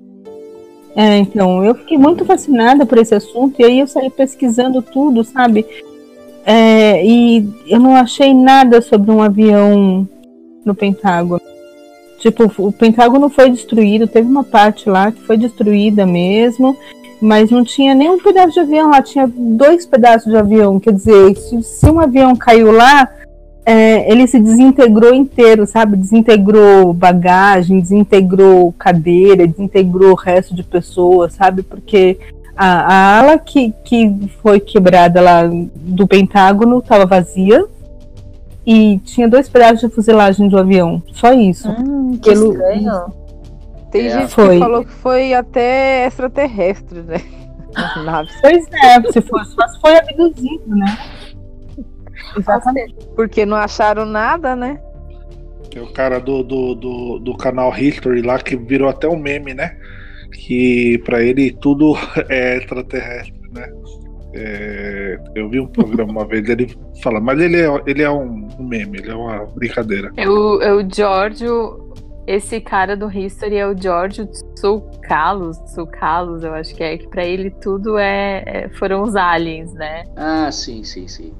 É, 0.95 1.17
então, 1.17 1.63
eu 1.63 1.75
fiquei 1.75 1.97
muito 1.97 2.23
fascinada 2.23 2.85
por 2.85 2.97
esse 2.97 3.13
assunto 3.13 3.59
e 3.61 3.65
aí 3.65 3.79
eu 3.79 3.87
saí 3.87 4.09
pesquisando 4.09 4.81
tudo, 4.81 5.23
sabe? 5.23 5.65
É, 6.45 7.05
e 7.05 7.47
eu 7.67 7.79
não 7.79 7.95
achei 7.95 8.33
nada 8.33 8.81
sobre 8.81 9.11
um 9.11 9.21
avião 9.21 10.07
no 10.65 10.75
Pentágono. 10.75 11.41
Tipo, 12.19 12.51
o 12.57 12.71
Pentágono 12.71 13.29
foi 13.29 13.49
destruído, 13.49 14.07
teve 14.07 14.27
uma 14.27 14.43
parte 14.43 14.89
lá 14.89 15.11
que 15.11 15.21
foi 15.21 15.37
destruída 15.37 16.05
mesmo, 16.05 16.75
mas 17.21 17.51
não 17.51 17.63
tinha 17.63 17.93
nenhum 17.93 18.19
pedaço 18.19 18.53
de 18.53 18.59
avião 18.61 18.89
lá, 18.89 19.01
tinha 19.01 19.27
dois 19.27 19.85
pedaços 19.85 20.31
de 20.31 20.37
avião. 20.37 20.79
Quer 20.79 20.93
dizer, 20.93 21.35
se, 21.35 21.89
um 21.89 21.99
avião 21.99 22.35
caiu 22.35 22.71
lá, 22.71 23.09
é, 23.65 24.11
ele 24.11 24.27
se 24.27 24.39
desintegrou 24.39 25.13
inteiro, 25.13 25.65
sabe? 25.65 25.97
Desintegrou 25.97 26.93
bagagem, 26.93 27.79
desintegrou 27.79 28.73
cadeira, 28.77 29.47
desintegrou 29.47 30.11
o 30.11 30.15
resto 30.15 30.53
de 30.53 30.63
pessoas, 30.63 31.33
sabe? 31.33 31.63
Porque 31.63 32.17
a, 32.55 32.67
a 32.67 33.19
ala 33.19 33.37
que, 33.37 33.73
que 33.83 34.31
foi 34.41 34.59
quebrada 34.59 35.21
lá 35.21 35.43
do 35.75 36.07
Pentágono 36.07 36.79
estava 36.79 37.05
vazia, 37.05 37.65
e 38.65 38.99
tinha 38.99 39.27
dois 39.27 39.49
pedaços 39.49 39.81
de 39.81 39.89
fuselagem 39.89 40.47
do 40.47 40.57
avião. 40.57 41.03
Só 41.11 41.33
isso. 41.33 41.69
Hum, 41.69 42.17
que 42.21 42.29
Pelo... 42.29 42.53
estranho. 42.53 43.23
Tem 43.91 44.07
é. 44.07 44.09
gente 44.09 44.33
foi. 44.33 44.55
que 44.55 44.59
falou 44.59 44.85
que 44.85 44.91
foi 44.91 45.33
até 45.33 46.05
extraterrestre, 46.07 47.01
né? 47.01 47.21
Pois 48.41 48.67
é, 48.71 49.11
se 49.11 49.21
fosse, 49.21 49.55
mas 49.57 49.77
foi 49.77 49.97
abduzido, 49.97 50.75
né? 50.75 50.97
Exatamente. 52.37 52.95
Porque 53.15 53.45
não 53.45 53.57
acharam 53.57 54.05
nada, 54.05 54.55
né? 54.55 54.79
Tem 55.69 55.81
o 55.81 55.91
cara 55.91 56.19
do, 56.19 56.43
do, 56.43 56.75
do, 56.75 57.19
do, 57.19 57.37
canal 57.37 57.75
History 57.75 58.21
lá 58.21 58.37
que 58.37 58.55
virou 58.55 58.89
até 58.89 59.07
um 59.07 59.17
meme, 59.17 59.55
né? 59.55 59.75
Que 60.33 60.97
para 60.99 61.21
ele 61.21 61.51
tudo 61.51 61.95
é 62.29 62.57
extraterrestre, 62.57 63.41
né? 63.53 63.71
É, 64.35 65.19
eu 65.35 65.47
vi 65.47 65.59
um 65.59 65.67
programa 65.67 66.11
uma 66.11 66.25
vez, 66.25 66.49
ele 66.49 66.75
fala, 67.03 67.19
mas 67.19 67.39
ele 67.39 67.61
é, 67.61 67.67
ele 67.85 68.01
é 68.01 68.09
um, 68.09 68.47
um 68.59 68.63
meme, 68.63 68.97
ele 68.97 69.11
é 69.11 69.15
uma 69.15 69.45
brincadeira. 69.45 70.11
É 70.17 70.27
o, 70.27 70.59
é 70.59 70.73
o 70.73 70.81
Giorgio, 70.89 71.93
esse 72.25 72.59
cara 72.59 72.97
do 72.97 73.11
History 73.11 73.57
é 73.57 73.67
o 73.67 73.77
Giorgio 73.79 74.25
Tsoukalos, 74.55 75.57
Tsoukalos, 75.65 76.43
eu 76.43 76.53
acho 76.53 76.73
que 76.73 76.83
é, 76.83 76.97
que 76.97 77.07
pra 77.07 77.23
ele 77.23 77.51
tudo 77.51 77.97
é, 77.97 78.43
é, 78.45 78.69
foram 78.69 79.03
os 79.03 79.15
aliens, 79.15 79.71
né? 79.73 80.03
Ah, 80.15 80.51
sim, 80.51 80.83
sim, 80.83 81.07
sim. 81.07 81.33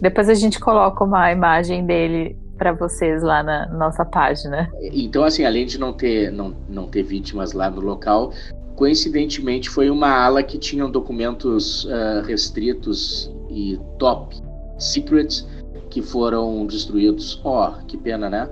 Depois 0.00 0.28
a 0.28 0.34
gente 0.34 0.60
coloca 0.60 1.02
uma 1.02 1.32
imagem 1.32 1.86
dele 1.86 2.36
para 2.58 2.72
vocês 2.72 3.22
lá 3.22 3.42
na 3.42 3.66
nossa 3.68 4.04
página. 4.04 4.70
Então, 4.92 5.24
assim, 5.24 5.44
além 5.44 5.64
de 5.64 5.78
não 5.78 5.92
ter, 5.92 6.30
não, 6.32 6.54
não 6.68 6.88
ter 6.88 7.04
vítimas 7.04 7.52
lá 7.52 7.70
no 7.70 7.80
local, 7.80 8.32
coincidentemente 8.74 9.70
foi 9.70 9.88
uma 9.88 10.10
ala 10.10 10.42
que 10.42 10.58
tinham 10.58 10.90
documentos 10.90 11.84
uh, 11.84 12.22
restritos 12.26 13.32
e 13.48 13.80
top 13.98 14.36
secrets 14.78 15.48
que 15.88 16.02
foram 16.02 16.66
destruídos. 16.66 17.40
Ó, 17.44 17.70
oh, 17.70 17.86
que 17.86 17.96
pena, 17.96 18.28
né? 18.28 18.50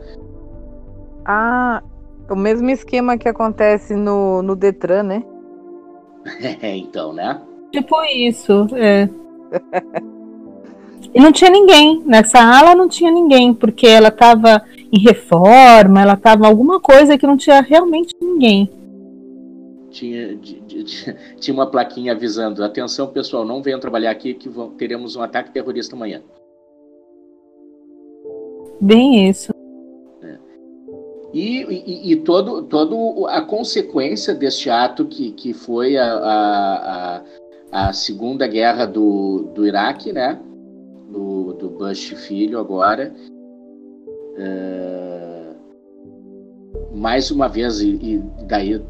Ah, 1.25 1.83
o 2.31 2.37
mesmo 2.37 2.71
esquema 2.71 3.19
que 3.19 3.29
acontece 3.29 3.95
no, 3.95 4.43
no 4.43 4.57
Detran, 4.57 5.03
né? 5.03 5.25
É, 6.61 6.77
então, 6.77 7.13
né? 7.13 7.41
Tipo 7.73 8.03
isso, 8.03 8.67
é. 8.75 9.09
e 11.17 11.21
não 11.21 11.33
tinha 11.33 11.51
ninguém. 11.51 12.03
Nessa 12.05 12.39
ala 12.39 12.75
não 12.75 12.89
tinha 12.89 13.11
ninguém, 13.11 13.53
porque 13.53 13.87
ela 13.87 14.09
estava 14.09 14.63
em 14.93 15.01
reforma, 15.01 16.01
ela 16.01 16.15
estava 16.15 16.47
alguma 16.47 16.79
coisa 16.79 17.19
que 17.19 17.27
não 17.27 17.37
tinha 17.37 17.61
realmente 17.61 18.15
ninguém 18.21 18.71
tinha, 19.97 20.39
tinha 21.41 21.55
uma 21.55 21.67
plaquinha 21.67 22.13
avisando: 22.13 22.63
atenção 22.63 23.09
pessoal, 23.09 23.45
não 23.45 23.63
venham 23.63 23.81
trabalhar 23.81 24.11
aqui 24.11 24.35
que 24.35 24.49
vão, 24.49 24.71
teremos 24.71 25.17
um 25.17 25.23
ataque 25.23 25.51
terrorista 25.51 25.97
amanhã. 25.97 26.23
Bem 28.81 29.29
isso. 29.29 29.53
É. 30.23 30.39
E, 31.33 31.63
e, 31.63 32.13
e, 32.13 32.17
todo, 32.17 32.63
todo 32.65 33.27
a 33.27 33.41
consequência 33.41 34.35
deste 34.35 34.69
ato 34.69 35.07
que, 35.07 35.33
que 35.33 35.55
foi 35.55 35.97
a, 35.97 36.05
a, 36.05 37.23
a, 37.73 37.89
a 37.89 37.93
segunda 37.93 38.47
guerra 38.47 38.85
do, 38.85 39.51
do 39.55 39.67
Iraque, 39.67 40.13
né? 40.13 40.39
Do, 41.11 41.53
do 41.55 41.71
Bush 41.71 42.15
filho 42.27 42.59
agora. 42.59 43.15
É, 44.39 45.55
mais 46.95 47.31
uma 47.31 47.49
vez, 47.49 47.81
e, 47.81 47.95
e 47.95 48.23
daí 48.47 48.83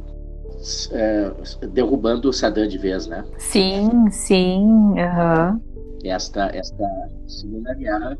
é, 0.93 1.33
derrubando 1.69 2.29
o 2.29 2.33
Saddam 2.33 2.67
de 2.67 2.79
vez, 2.79 3.07
né? 3.07 3.25
Sim, 3.39 4.11
sim. 4.11 4.63
Uhum. 4.63 5.61
Esta, 6.05 6.47
esta 6.55 6.85
Segunda 7.27 7.75
Guerra 7.75 8.17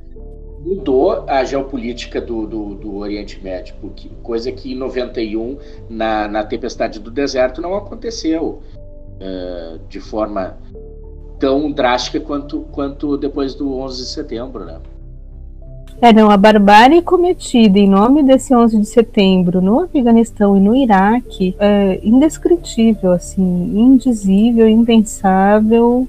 mudou 0.61 1.25
a 1.29 1.45
geopolítica 1.45 2.21
do, 2.21 2.47
do, 2.47 2.75
do 2.75 2.97
Oriente 2.97 3.43
Médio, 3.43 3.75
porque, 3.81 4.11
coisa 4.23 4.51
que 4.51 4.73
em 4.73 4.77
91, 4.77 5.59
na, 5.89 6.27
na 6.27 6.45
Tempestade 6.45 6.99
do 6.99 7.11
Deserto, 7.11 7.61
não 7.61 7.75
aconteceu 7.75 8.61
uh, 9.17 9.79
de 9.89 10.01
forma 10.01 10.59
tão 11.39 11.71
drástica 11.71 12.21
quanto, 12.21 12.61
quanto 12.73 13.17
depois 13.17 13.55
do 13.55 13.77
11 13.79 14.03
de 14.03 14.09
setembro, 14.09 14.65
né? 14.65 14.79
É, 16.01 16.13
não, 16.13 16.31
a 16.31 16.37
barbárie 16.37 17.01
cometida 17.01 17.79
em 17.79 17.89
nome 17.89 18.23
desse 18.23 18.55
11 18.55 18.79
de 18.79 18.87
setembro 18.87 19.63
no 19.63 19.81
Afeganistão 19.81 20.55
e 20.55 20.61
no 20.61 20.77
Iraque 20.77 21.57
é 21.59 22.01
indescritível, 22.03 23.13
assim, 23.13 23.43
indizível, 23.43 24.69
impensável, 24.69 26.07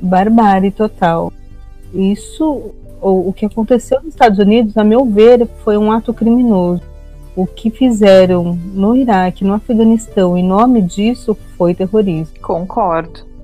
barbárie 0.00 0.70
total. 0.70 1.30
Isso, 1.92 2.72
o, 3.02 3.28
o 3.28 3.32
que 3.34 3.44
aconteceu 3.44 3.98
nos 3.98 4.14
Estados 4.14 4.38
Unidos, 4.38 4.78
a 4.78 4.84
meu 4.84 5.04
ver, 5.04 5.46
foi 5.62 5.76
um 5.76 5.92
ato 5.92 6.14
criminoso. 6.14 6.82
O 7.36 7.46
que 7.46 7.68
fizeram 7.68 8.58
no 8.72 8.96
Iraque, 8.96 9.44
no 9.44 9.52
Afeganistão, 9.52 10.38
em 10.38 10.42
nome 10.42 10.80
disso, 10.80 11.36
foi 11.58 11.74
terrorismo. 11.74 12.34
Concordo. 12.40 13.35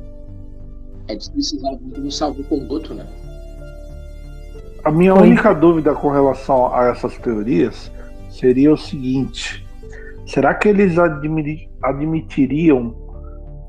É 1.12 1.16
desprecisar 1.16 1.77
de 1.77 2.01
um 2.01 2.11
salvo-conduto, 2.11 2.94
né? 2.94 3.07
A 4.83 4.90
minha 4.90 5.14
Foi. 5.14 5.29
única 5.29 5.53
dúvida 5.53 5.94
com 5.94 6.09
relação 6.09 6.75
a 6.75 6.87
essas 6.87 7.18
teorias 7.18 7.92
seria 8.31 8.72
o 8.72 8.79
seguinte: 8.79 9.62
será 10.27 10.55
que 10.55 10.68
eles 10.68 10.96
admitiriam 11.83 12.94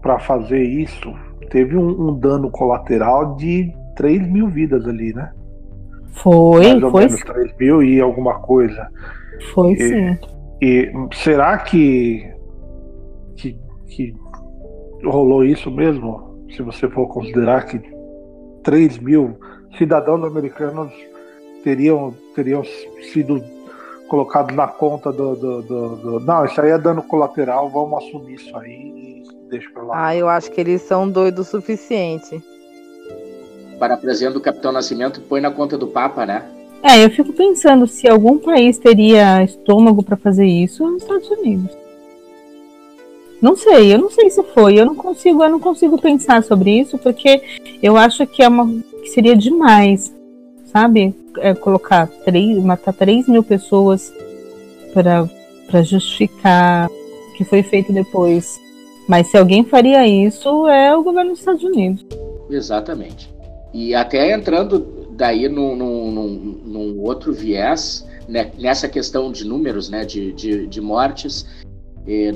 para 0.01 0.19
fazer 0.19 0.63
isso? 0.63 1.13
Teve 1.49 1.75
um, 1.75 2.09
um, 2.09 2.17
dano 2.17 2.49
colateral 2.49 3.35
de 3.35 3.73
3 3.97 4.25
mil 4.31 4.47
vidas 4.47 4.87
ali, 4.87 5.13
né? 5.13 5.33
Foi, 6.13 6.65
Mais 6.65 6.83
ou 6.83 6.91
foi. 6.91 7.05
Menos 7.07 7.21
3 7.23 7.57
mil 7.59 7.83
e 7.83 7.99
alguma 7.99 8.39
coisa. 8.39 8.87
Foi 9.53 9.73
e, 9.73 9.77
sim. 9.77 10.17
E 10.61 10.93
será 11.13 11.57
que, 11.57 12.25
que, 13.35 13.59
que 13.87 14.15
rolou 15.03 15.43
isso 15.43 15.69
mesmo? 15.69 16.32
Se 16.55 16.61
você 16.61 16.87
for 16.89 17.07
considerar 17.07 17.65
que 17.65 17.81
3 18.63 18.99
mil 18.99 19.37
cidadãos 19.77 20.23
americanos 20.23 20.91
teriam, 21.63 22.13
teriam 22.35 22.63
sido 23.11 23.43
colocados 24.07 24.55
na 24.55 24.67
conta 24.67 25.11
do, 25.11 25.35
do, 25.35 25.61
do, 25.63 25.95
do, 25.95 26.19
Não, 26.19 26.45
isso 26.45 26.59
aí 26.61 26.71
é 26.71 26.77
dano 26.77 27.01
colateral, 27.01 27.69
vamos 27.69 28.03
assumir 28.03 28.35
isso 28.35 28.55
aí 28.57 28.71
e 28.71 29.23
deixa 29.49 29.69
pra 29.71 29.83
lá. 29.83 30.07
Ah, 30.07 30.15
eu 30.15 30.29
acho 30.29 30.51
que 30.51 30.61
eles 30.61 30.81
são 30.83 31.09
doidos 31.09 31.47
o 31.47 31.51
suficiente. 31.51 32.41
Para 33.79 33.97
presente 33.97 34.33
do 34.33 34.41
Capitão 34.41 34.71
Nascimento, 34.71 35.21
põe 35.21 35.41
na 35.41 35.51
conta 35.51 35.77
do 35.77 35.87
Papa, 35.87 36.25
né? 36.25 36.43
É, 36.83 37.03
eu 37.03 37.09
fico 37.09 37.33
pensando 37.33 37.87
se 37.87 38.07
algum 38.07 38.37
país 38.37 38.77
teria 38.77 39.43
estômago 39.43 40.03
para 40.03 40.17
fazer 40.17 40.45
isso, 40.45 40.87
nos 40.87 41.01
Estados 41.01 41.29
Unidos. 41.29 41.82
Não 43.43 43.57
sei, 43.57 43.93
eu 43.93 43.99
não 43.99 44.09
sei 44.09 44.29
se 44.29 44.41
foi. 44.41 44.79
Eu 44.79 44.85
não 44.85 44.95
consigo, 44.95 45.43
eu 45.43 45.49
não 45.49 45.59
consigo 45.59 46.01
pensar 46.01 46.41
sobre 46.45 46.79
isso 46.79 46.97
porque 46.97 47.41
eu 47.81 47.97
acho 47.97 48.25
que 48.25 48.41
é 48.41 48.47
uma 48.47 48.65
que 49.01 49.09
seria 49.09 49.35
demais, 49.35 50.15
sabe? 50.71 51.13
É, 51.39 51.53
colocar 51.53 52.07
três, 52.23 52.63
matar 52.63 52.93
3 52.93 53.27
mil 53.27 53.43
pessoas 53.43 54.13
para 54.93 55.83
justificar 55.83 56.89
o 56.89 57.33
que 57.33 57.43
foi 57.43 57.61
feito 57.63 57.91
depois. 57.91 58.57
Mas 59.09 59.27
se 59.27 59.37
alguém 59.37 59.65
faria 59.65 60.07
isso, 60.07 60.65
é 60.69 60.95
o 60.95 61.03
governo 61.03 61.31
dos 61.31 61.39
Estados 61.39 61.65
Unidos. 61.65 62.05
Exatamente. 62.49 63.29
E 63.73 63.93
até 63.93 64.31
entrando 64.31 65.09
daí 65.17 65.49
num, 65.49 65.75
num, 65.75 66.61
num 66.63 67.01
outro 67.01 67.33
viés, 67.33 68.07
né, 68.25 68.51
nessa 68.57 68.87
questão 68.87 69.33
de 69.33 69.45
números, 69.45 69.89
né, 69.89 70.05
de, 70.05 70.31
de, 70.31 70.65
de 70.65 70.79
mortes, 70.79 71.45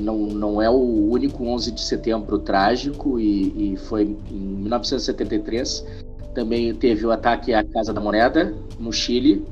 não, 0.02 0.18
não 0.18 0.62
é 0.62 0.70
o 0.70 1.10
único 1.10 1.46
11 1.46 1.72
de 1.72 1.82
setembro 1.82 2.40
trágico 2.40 3.20
e, 3.20 3.74
e, 3.74 3.78
foi 3.78 4.04
em 4.32 4.40
1973 4.40 5.86
também 6.34 6.74
teve 6.74 7.06
o 7.06 7.12
ataque 7.12 7.54
à 7.54 7.64
Casa 7.64 7.94
da 7.94 8.00
Moneda 8.00 8.54
no 8.80 8.94
Chile 8.94 9.46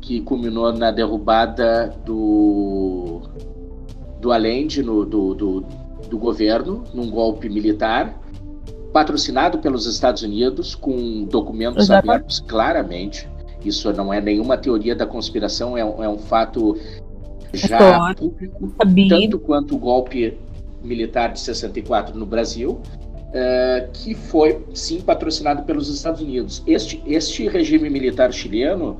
que 0.00 0.20
culminou 0.20 0.72
na 0.72 0.90
derrubada 0.90 1.92
do 2.04 3.22
do 4.20 4.30
Allende 4.30 4.82
no, 4.82 5.04
do, 5.04 5.34
do, 5.34 5.64
do 6.08 6.18
governo 6.18 6.84
num 6.94 7.10
golpe 7.10 7.48
militar 7.48 8.20
patrocinado 8.92 9.58
pelos 9.58 9.86
Estados 9.86 10.22
Unidos 10.22 10.74
com 10.74 11.24
documentos 11.24 11.84
Exatamente. 11.84 12.10
abertos 12.10 12.40
claramente 12.46 13.28
Isso 13.64 13.92
não 13.92 14.12
é 14.12 14.20
nenhuma 14.20 14.56
teoria 14.56 14.94
da 14.94 15.06
conspiração, 15.06 15.76
é, 15.76 15.80
é 15.80 16.08
um 16.08 16.18
fato 16.18 16.76
já 17.52 18.14
público, 18.14 18.72
tanto 19.08 19.38
quanto 19.38 19.74
o 19.74 19.78
golpe 19.78 20.36
militar 20.82 21.32
de 21.32 21.40
64 21.40 22.18
no 22.18 22.26
Brasil, 22.26 22.80
uh, 23.28 23.90
que 23.92 24.14
foi 24.14 24.64
sim 24.74 25.00
patrocinado 25.00 25.62
pelos 25.62 25.88
Estados 25.88 26.20
Unidos. 26.20 26.62
Este, 26.66 27.02
este 27.06 27.48
regime 27.48 27.90
militar 27.90 28.32
chileno 28.32 28.98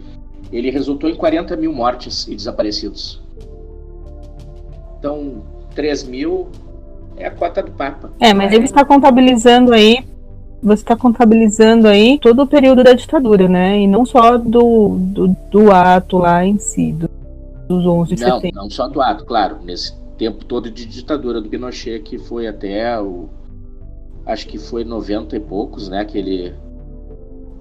ele 0.53 0.71
resultou 0.71 1.11
em 1.11 1.15
40 1.15 1.57
mil 1.57 1.73
mortes 1.73 2.27
e 2.27 2.35
desaparecidos. 2.35 3.23
Então, 4.99 5.43
3 5.75 6.05
mil 6.05 6.49
é 7.17 7.27
a 7.27 7.31
cota 7.31 7.63
do 7.63 7.71
Papa. 7.73 8.11
É, 8.19 8.33
mas 8.33 8.53
ele 8.53 8.65
está 8.65 8.85
contabilizando 8.85 9.73
aí 9.73 10.05
você 10.63 10.83
está 10.83 10.97
contabilizando 10.97 11.87
aí 11.87 12.19
todo 12.19 12.43
o 12.43 12.47
período 12.47 12.83
da 12.83 12.93
ditadura, 12.93 13.49
né? 13.49 13.79
E 13.79 13.87
não 13.87 14.05
só 14.05 14.37
do, 14.37 14.97
do, 14.99 15.37
do 15.51 15.71
ato 15.71 16.19
lá 16.19 16.45
em 16.45 16.59
si, 16.59 16.93
do, 16.93 17.09
dos 17.69 17.87
11 17.87 18.15
de 18.15 18.23
não, 18.23 18.37
setembro. 18.37 18.63
Não, 18.63 18.71
só 18.71 18.89
do 18.89 19.01
ato, 19.01 19.25
claro. 19.25 19.59
Nesse 19.63 19.95
tempo 20.17 20.45
todo 20.45 20.71
de 20.71 20.87
ditadura 20.87 21.41
do 21.41 21.49
Pinochet, 21.49 22.01
que 22.01 22.19
foi 22.19 22.47
até 22.47 23.01
o. 23.01 23.29
Acho 24.27 24.47
que 24.49 24.59
foi 24.59 24.85
90 24.85 25.37
e 25.37 25.41
poucos, 25.41 25.89
né? 25.89 26.05
Que 26.05 26.19
ele, 26.19 26.55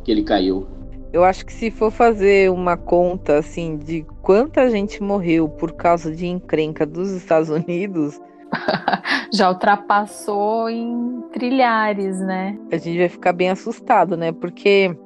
que 0.04 0.12
ele 0.12 0.24
caiu. 0.24 0.68
Eu 1.14 1.24
acho 1.24 1.46
que 1.46 1.54
se 1.54 1.72
for 1.72 1.92
fazer 1.92 2.52
uma 2.52 2.76
conta 2.76 3.38
assim 3.38 3.78
de 3.78 4.06
quanta 4.22 4.70
gente 4.70 5.02
morreu 5.02 5.48
por 5.48 5.72
causa 5.72 6.14
de 6.14 6.28
encrenca 6.28 6.86
dos 6.86 7.12
Estados 7.12 7.50
Unidos, 7.50 8.20
já 9.34 9.50
ultrapassou 9.50 10.70
em 10.70 11.22
trilhares, 11.32 12.20
né? 12.20 12.60
A 12.72 12.78
gente 12.78 12.98
vai 12.98 13.10
ficar 13.10 13.32
bem 13.32 13.50
assustado, 13.50 14.18
né? 14.18 14.34
Porque 14.34 14.98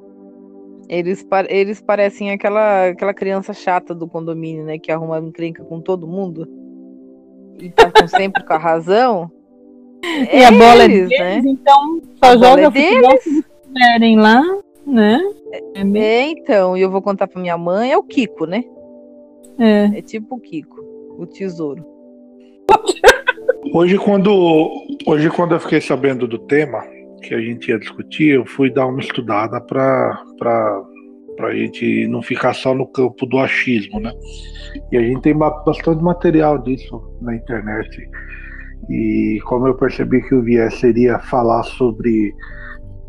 eles, 0.88 1.26
eles 1.48 1.80
parecem 1.80 2.30
aquela, 2.30 2.88
aquela 2.88 3.14
criança 3.14 3.52
chata 3.52 3.94
do 3.94 4.06
condomínio, 4.08 4.64
né? 4.64 4.78
Que 4.78 4.92
arruma 4.92 5.18
encrenca 5.18 5.64
com 5.64 5.80
todo 5.80 6.06
mundo. 6.06 6.48
E 7.58 7.70
tá 7.70 7.90
com, 7.90 8.06
sempre 8.08 8.44
com 8.44 8.52
a 8.52 8.58
razão. 8.58 9.30
E 10.04 10.36
é 10.36 10.46
a 10.46 10.50
bola 10.50 10.84
eles, 10.84 11.10
é 11.12 11.18
deles, 11.18 11.44
né? 11.44 11.50
então 11.50 12.00
só 12.22 12.32
a 12.32 12.36
joga 12.36 12.62
é 12.62 12.70
deles. 12.70 13.22
se 13.22 13.44
quiserem 13.72 14.18
lá, 14.18 14.42
né? 14.86 15.20
É, 15.52 15.80
é, 15.80 16.22
então, 16.28 16.76
e 16.76 16.80
eu 16.80 16.90
vou 16.90 17.00
contar 17.00 17.28
pra 17.28 17.40
minha 17.40 17.56
mãe, 17.56 17.92
é 17.92 17.96
o 17.96 18.02
Kiko, 18.02 18.46
né? 18.46 18.64
É. 19.58 19.98
É 19.98 20.02
tipo 20.02 20.34
o 20.34 20.40
Kiko, 20.40 20.80
o 21.18 21.26
tesouro. 21.26 21.86
Hoje 23.74 23.96
quando, 23.96 24.70
hoje, 25.06 25.30
quando 25.30 25.54
eu 25.54 25.60
fiquei 25.60 25.80
sabendo 25.80 26.26
do 26.26 26.38
tema 26.38 26.84
que 27.22 27.34
a 27.34 27.40
gente 27.40 27.70
ia 27.70 27.78
discutir, 27.78 28.34
eu 28.34 28.44
fui 28.44 28.70
dar 28.70 28.86
uma 28.86 29.00
estudada 29.00 29.60
para 29.60 30.22
a 31.40 31.54
gente 31.54 32.06
não 32.08 32.20
ficar 32.20 32.54
só 32.54 32.74
no 32.74 32.86
campo 32.86 33.24
do 33.26 33.38
achismo, 33.38 34.00
né? 34.00 34.12
E 34.90 34.98
a 34.98 35.02
gente 35.02 35.22
tem 35.22 35.36
bastante 35.36 36.02
material 36.02 36.58
disso 36.58 37.00
na 37.20 37.34
internet. 37.34 38.08
E 38.90 39.38
como 39.44 39.66
eu 39.66 39.74
percebi 39.74 40.20
que 40.22 40.34
o 40.34 40.42
viés 40.42 40.74
seria 40.74 41.18
falar 41.18 41.62
sobre 41.62 42.34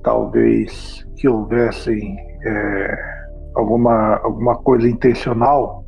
talvez 0.04 1.06
que 1.18 1.28
houvessem 1.28 2.16
é, 2.46 2.96
alguma, 3.56 4.18
alguma 4.18 4.56
coisa 4.58 4.88
intencional 4.88 5.84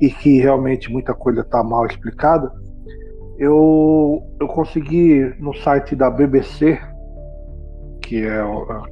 e 0.00 0.10
que 0.10 0.40
realmente 0.40 0.90
muita 0.90 1.14
coisa 1.14 1.42
está 1.42 1.62
mal 1.62 1.86
explicada, 1.86 2.50
eu, 3.38 4.22
eu 4.40 4.48
consegui 4.48 5.34
no 5.38 5.54
site 5.54 5.94
da 5.94 6.10
BBC, 6.10 6.78
que 8.10 8.26
é, 8.26 8.42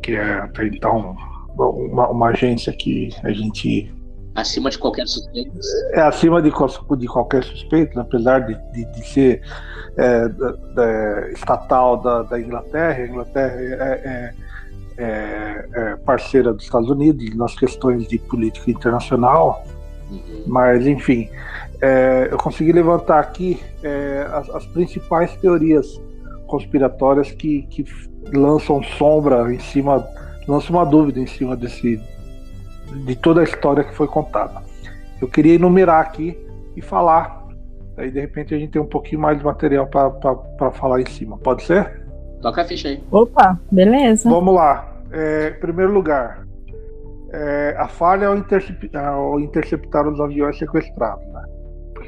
que 0.00 0.12
é 0.14 0.34
até 0.34 0.68
então 0.68 1.16
uma, 1.58 2.08
uma 2.08 2.28
agência 2.28 2.72
que 2.72 3.10
a 3.24 3.32
gente 3.32 3.92
acima 4.36 4.70
de 4.70 4.78
qualquer 4.78 5.08
suspeito. 5.08 5.50
É 5.90 6.00
acima 6.00 6.40
de, 6.40 6.50
de 6.50 7.08
qualquer 7.08 7.42
suspeito, 7.42 7.98
apesar 7.98 8.46
de, 8.46 8.54
de, 8.72 8.84
de 8.92 9.08
ser 9.08 9.42
é, 9.96 10.28
da, 10.28 10.52
da, 10.52 11.30
estatal 11.32 11.96
da, 11.96 12.22
da, 12.22 12.40
Inglaterra. 12.40 13.02
A 13.02 13.06
Inglaterra 13.08 13.54
é, 13.56 13.74
é, 14.04 14.34
é, 14.98 15.68
é, 15.72 15.96
parceira 15.96 16.52
dos 16.52 16.62
Estados 16.62 16.88
Unidos 16.88 17.34
nas 17.34 17.56
questões 17.56 18.06
de 18.06 18.20
política 18.20 18.70
internacional, 18.70 19.64
uhum. 20.08 20.44
mas 20.46 20.86
enfim, 20.86 21.28
é, 21.82 22.28
eu 22.30 22.38
consegui 22.38 22.70
levantar 22.70 23.18
aqui 23.18 23.60
é, 23.82 24.28
as, 24.30 24.48
as, 24.50 24.66
principais 24.66 25.34
teorias 25.38 26.00
conspiratórias 26.46 27.32
que, 27.32 27.62
que 27.62 27.84
lançam 28.32 28.82
sombra 28.82 29.52
em 29.52 29.58
cima, 29.58 30.06
lançam 30.46 30.76
uma 30.76 30.84
dúvida 30.84 31.20
em 31.20 31.26
cima 31.26 31.56
desse, 31.56 32.00
de 33.06 33.16
toda 33.16 33.40
a 33.40 33.44
história 33.44 33.84
que 33.84 33.94
foi 33.94 34.06
contada. 34.06 34.62
Eu 35.20 35.28
queria 35.28 35.54
enumerar 35.54 36.00
aqui 36.00 36.38
e 36.76 36.82
falar. 36.82 37.46
Aí 37.96 38.10
de 38.10 38.20
repente 38.20 38.54
a 38.54 38.58
gente 38.58 38.70
tem 38.70 38.80
um 38.80 38.86
pouquinho 38.86 39.20
mais 39.20 39.38
de 39.38 39.44
material 39.44 39.86
para 39.86 40.70
falar 40.70 41.00
em 41.00 41.06
cima. 41.06 41.36
Pode 41.38 41.64
ser? 41.64 42.06
Toca 42.40 42.62
a 42.62 42.64
ficha 42.64 42.88
aí. 42.88 43.02
Opa, 43.10 43.58
beleza. 43.70 44.30
Vamos 44.30 44.54
lá. 44.54 44.92
É, 45.10 45.54
em 45.56 45.60
primeiro 45.60 45.92
lugar, 45.92 46.46
é, 47.32 47.74
a 47.76 47.88
falha 47.88 48.28
ao, 48.28 48.36
intercep 48.36 48.90
ao 48.96 49.40
interceptar 49.40 50.06
os 50.06 50.20
aviões 50.20 50.56
sequestrados. 50.58 51.26
Né? 51.26 51.44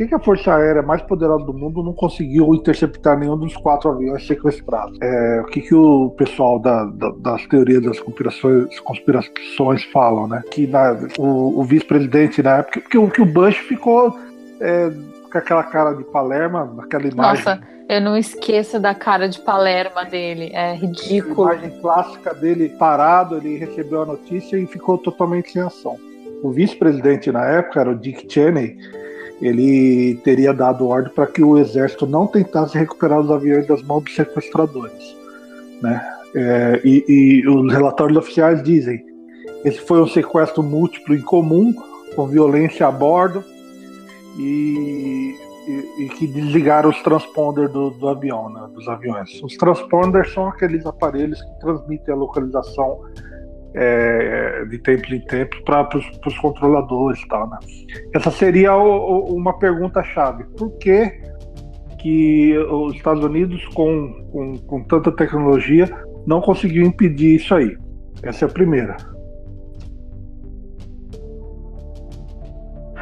Que, 0.00 0.08
que 0.08 0.14
a 0.14 0.18
Força 0.18 0.54
Aérea 0.54 0.82
mais 0.82 1.02
poderosa 1.02 1.44
do 1.44 1.52
mundo 1.52 1.82
não 1.82 1.92
conseguiu 1.92 2.54
interceptar 2.54 3.18
nenhum 3.18 3.36
dos 3.36 3.54
quatro 3.56 3.90
aviões 3.90 4.26
sequestrados? 4.26 4.98
É, 5.00 5.42
o 5.42 5.44
que, 5.46 5.60
que 5.60 5.74
o 5.74 6.10
pessoal 6.16 6.58
da, 6.58 6.84
da, 6.84 7.10
das 7.18 7.46
teorias 7.46 7.82
das 7.82 8.00
conspirações, 8.00 8.80
conspirações 8.80 9.84
falam, 9.92 10.26
né? 10.26 10.42
Que 10.50 10.66
na, 10.66 10.96
o, 11.18 11.60
o 11.60 11.64
vice-presidente 11.64 12.42
na 12.42 12.58
época, 12.58 12.80
porque 12.80 12.96
o, 12.96 13.10
que 13.10 13.20
o 13.20 13.26
Bush 13.26 13.56
ficou 13.56 14.16
é, 14.58 14.90
com 15.30 15.38
aquela 15.38 15.64
cara 15.64 15.92
de 15.92 16.04
Palerma, 16.04 16.74
aquela 16.80 17.06
imagem. 17.06 17.44
Nossa, 17.44 17.60
eu 17.86 18.00
não 18.00 18.16
esqueço 18.16 18.80
da 18.80 18.94
cara 18.94 19.28
de 19.28 19.38
Palerma 19.40 20.04
dele, 20.06 20.50
é 20.54 20.74
ridículo. 20.74 21.48
A 21.48 21.54
imagem 21.56 21.78
clássica 21.80 22.34
dele 22.34 22.70
parado, 22.70 23.36
ele 23.36 23.58
recebeu 23.58 24.02
a 24.02 24.06
notícia 24.06 24.56
e 24.56 24.66
ficou 24.66 24.96
totalmente 24.96 25.52
sem 25.52 25.60
ação. 25.60 25.98
O 26.42 26.50
vice-presidente 26.50 27.30
na 27.30 27.44
época 27.44 27.80
era 27.80 27.90
o 27.90 27.94
Dick 27.94 28.26
Cheney 28.32 28.78
ele 29.40 30.20
teria 30.22 30.52
dado 30.52 30.86
ordem 30.86 31.12
para 31.12 31.26
que 31.26 31.42
o 31.42 31.58
exército 31.58 32.06
não 32.06 32.26
tentasse 32.26 32.76
recuperar 32.76 33.20
os 33.20 33.30
aviões 33.30 33.66
das 33.66 33.82
mãos 33.82 34.04
dos 34.04 34.14
sequestradores. 34.14 35.16
Né? 35.82 36.00
É, 36.34 36.80
e, 36.84 37.04
e, 37.08 37.48
os 37.48 37.72
relatórios 37.72 38.16
oficiais 38.18 38.62
dizem 38.62 39.04
esse 39.64 39.80
foi 39.80 40.00
um 40.00 40.06
sequestro 40.06 40.62
múltiplo 40.62 41.14
e 41.14 41.22
comum, 41.22 41.74
com 42.14 42.26
violência 42.26 42.86
a 42.86 42.90
bordo, 42.90 43.44
e, 44.38 45.34
e, 45.66 46.04
e 46.04 46.08
que 46.08 46.26
desligaram 46.26 46.88
os 46.88 47.02
transponders 47.02 47.70
do, 47.70 47.90
do 47.90 48.08
avião, 48.08 48.48
né, 48.48 48.68
dos 48.74 48.88
aviões. 48.88 49.42
Os 49.42 49.56
transponders 49.56 50.32
são 50.32 50.48
aqueles 50.48 50.86
aparelhos 50.86 51.42
que 51.42 51.60
transmitem 51.60 52.14
a 52.14 52.16
localização 52.16 53.00
é, 53.74 54.64
de 54.64 54.78
tempo 54.78 55.14
em 55.14 55.20
tempo 55.20 55.62
para 55.64 55.88
os 55.96 56.38
controladores 56.38 57.20
tal, 57.28 57.48
né? 57.48 57.58
Essa 58.14 58.30
seria 58.30 58.74
o, 58.74 59.32
o, 59.32 59.36
uma 59.36 59.58
pergunta 59.58 60.02
chave. 60.02 60.44
Por 60.56 60.76
que, 60.78 61.20
que 61.98 62.56
os 62.58 62.94
Estados 62.94 63.24
Unidos, 63.24 63.64
com, 63.74 64.24
com, 64.32 64.56
com 64.58 64.82
tanta 64.84 65.12
tecnologia, 65.12 65.88
não 66.26 66.40
conseguiu 66.40 66.84
impedir 66.84 67.36
isso 67.36 67.54
aí? 67.54 67.76
Essa 68.22 68.44
é 68.44 68.48
a 68.48 68.52
primeira. 68.52 68.96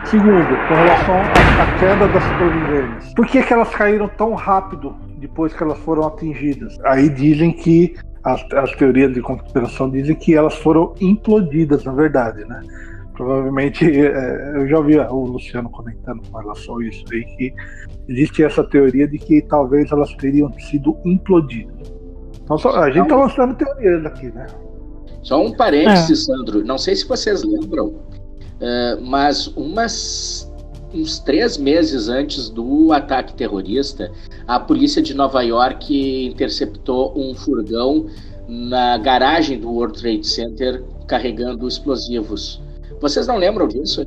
Segundo, 0.04 0.48
com 0.68 0.74
relação 0.74 1.16
à 1.16 1.78
queda 1.78 2.08
das 2.08 2.24
torres 2.38 3.14
por 3.14 3.26
que, 3.26 3.42
que 3.42 3.52
elas 3.52 3.68
caíram 3.70 4.08
tão 4.08 4.32
rápido 4.32 4.96
depois 5.18 5.52
que 5.52 5.62
elas 5.62 5.78
foram 5.80 6.06
atingidas? 6.06 6.78
Aí 6.84 7.08
dizem 7.10 7.52
que 7.52 7.94
as, 8.28 8.44
as 8.52 8.72
teorias 8.72 9.12
de 9.14 9.20
conspiração 9.22 9.90
dizem 9.90 10.14
que 10.14 10.34
elas 10.34 10.54
foram 10.54 10.94
implodidas, 11.00 11.84
na 11.84 11.92
verdade, 11.92 12.44
né? 12.44 12.60
Provavelmente, 13.14 13.84
é, 13.88 14.52
eu 14.56 14.68
já 14.68 14.78
ouvi 14.78 14.98
o 14.98 15.24
Luciano 15.24 15.70
comentando 15.70 16.22
com 16.30 16.38
relação 16.38 16.78
a 16.78 16.84
isso 16.84 17.04
aí, 17.12 17.24
que 17.24 17.54
existe 18.08 18.44
essa 18.44 18.62
teoria 18.64 19.08
de 19.08 19.18
que 19.18 19.42
talvez 19.42 19.90
elas 19.90 20.12
teriam 20.14 20.52
sido 20.58 20.96
implodidas. 21.04 21.92
Então, 22.42 22.58
só, 22.58 22.70
a 22.76 22.90
gente 22.90 23.04
está 23.04 23.16
lançando 23.16 23.54
teorias 23.54 24.04
aqui, 24.06 24.26
né? 24.26 24.46
Só 25.22 25.44
um 25.44 25.52
parênteses, 25.56 26.22
é. 26.22 26.32
Sandro. 26.32 26.64
Não 26.64 26.78
sei 26.78 26.96
se 26.96 27.06
vocês 27.06 27.42
lembram, 27.42 27.88
uh, 27.88 29.02
mas 29.02 29.48
umas 29.48 30.50
uns 30.94 31.18
três 31.18 31.58
meses 31.58 32.08
antes 32.08 32.48
do 32.48 32.92
ataque 32.92 33.34
terrorista, 33.34 34.10
a 34.46 34.58
polícia 34.58 35.02
de 35.02 35.14
Nova 35.14 35.42
York 35.42 36.26
interceptou 36.26 37.12
um 37.16 37.34
furgão 37.34 38.06
na 38.48 38.96
garagem 38.98 39.58
do 39.60 39.70
World 39.70 40.00
Trade 40.00 40.26
Center 40.26 40.82
carregando 41.06 41.68
explosivos. 41.68 42.62
Vocês 43.00 43.26
não 43.26 43.36
lembram 43.36 43.68
disso? 43.68 44.06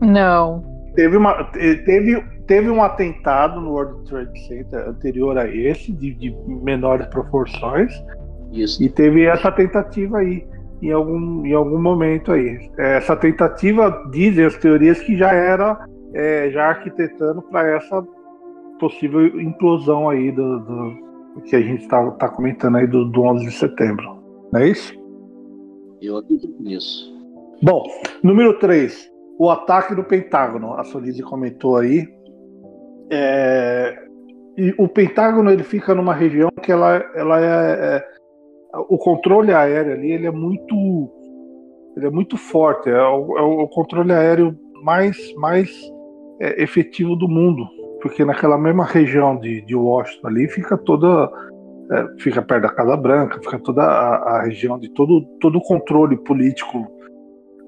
Não. 0.00 0.62
Teve, 0.94 1.16
uma, 1.16 1.44
teve, 1.44 2.22
teve 2.46 2.70
um 2.70 2.82
atentado 2.82 3.60
no 3.60 3.70
World 3.70 4.04
Trade 4.08 4.46
Center 4.46 4.88
anterior 4.88 5.38
a 5.38 5.48
esse, 5.48 5.92
de, 5.92 6.12
de 6.14 6.30
menores 6.46 7.06
proporções. 7.06 7.92
Isso. 8.52 8.82
E 8.82 8.88
teve 8.88 9.24
essa 9.24 9.50
tentativa 9.50 10.18
aí. 10.18 10.46
em 10.82 10.92
algum, 10.92 11.46
em 11.46 11.54
algum 11.54 11.80
momento 11.80 12.32
aí. 12.32 12.70
Essa 12.76 13.16
tentativa 13.16 13.90
dizem 14.10 14.44
as 14.44 14.56
teorias 14.56 15.00
que 15.00 15.16
já 15.16 15.32
era 15.32 15.78
é, 16.14 16.50
já 16.50 16.68
arquitetando 16.68 17.42
para 17.42 17.76
essa 17.76 18.06
possível 18.78 19.26
implosão 19.40 20.08
aí 20.08 20.30
do, 20.30 20.58
do 20.60 21.42
que 21.42 21.56
a 21.56 21.60
gente 21.60 21.82
está 21.82 22.10
tá 22.12 22.28
comentando 22.28 22.76
aí 22.76 22.86
do, 22.86 23.04
do 23.04 23.22
11 23.22 23.44
de 23.44 23.52
setembro. 23.52 24.18
Não 24.52 24.60
é 24.60 24.68
isso? 24.68 24.94
Eu 26.00 26.16
acredito 26.16 26.62
nisso. 26.62 27.12
Bom, 27.62 27.84
número 28.22 28.58
3. 28.58 29.10
O 29.38 29.50
ataque 29.50 29.94
do 29.94 30.04
Pentágono. 30.04 30.74
A 30.74 30.84
Solise 30.84 31.22
comentou 31.22 31.76
aí. 31.76 32.08
É, 33.10 34.08
e 34.56 34.74
o 34.76 34.88
Pentágono 34.88 35.50
ele 35.50 35.62
fica 35.62 35.94
numa 35.94 36.12
região 36.12 36.50
que 36.62 36.70
ela, 36.72 36.96
ela 37.14 37.40
é, 37.40 37.96
é 37.96 38.04
o 38.88 38.98
controle 38.98 39.52
aéreo 39.52 39.92
ali 39.92 40.12
ele 40.12 40.26
é 40.26 40.30
muito 40.30 41.10
ele 41.96 42.06
é 42.06 42.10
muito 42.10 42.36
forte 42.36 42.90
é 42.90 43.02
o, 43.02 43.38
é 43.38 43.40
o 43.40 43.66
controle 43.68 44.12
aéreo 44.12 44.54
mais 44.82 45.34
mais 45.36 45.70
é, 46.40 46.62
efetivo 46.62 47.16
do 47.16 47.28
mundo 47.28 47.64
porque 48.00 48.24
naquela 48.24 48.56
mesma 48.56 48.84
região 48.84 49.36
de, 49.36 49.60
de 49.62 49.74
Washington 49.74 50.28
ali 50.28 50.48
fica 50.48 50.76
toda 50.76 51.30
é, 51.90 52.22
fica 52.22 52.42
perto 52.42 52.62
da 52.62 52.74
Casa 52.74 52.96
Branca 52.96 53.40
fica 53.42 53.58
toda 53.58 53.82
a, 53.82 54.38
a 54.38 54.42
região 54.42 54.78
de 54.78 54.88
todo 54.90 55.22
todo 55.40 55.58
o 55.58 55.62
controle 55.62 56.16
político 56.16 56.98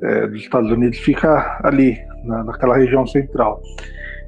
é, 0.02 0.26
dos 0.26 0.40
Estados 0.40 0.70
Unidos 0.70 0.98
fica 0.98 1.59
ali 1.62 1.98
na, 2.24 2.44
naquela 2.44 2.76
região 2.76 3.06
central. 3.06 3.61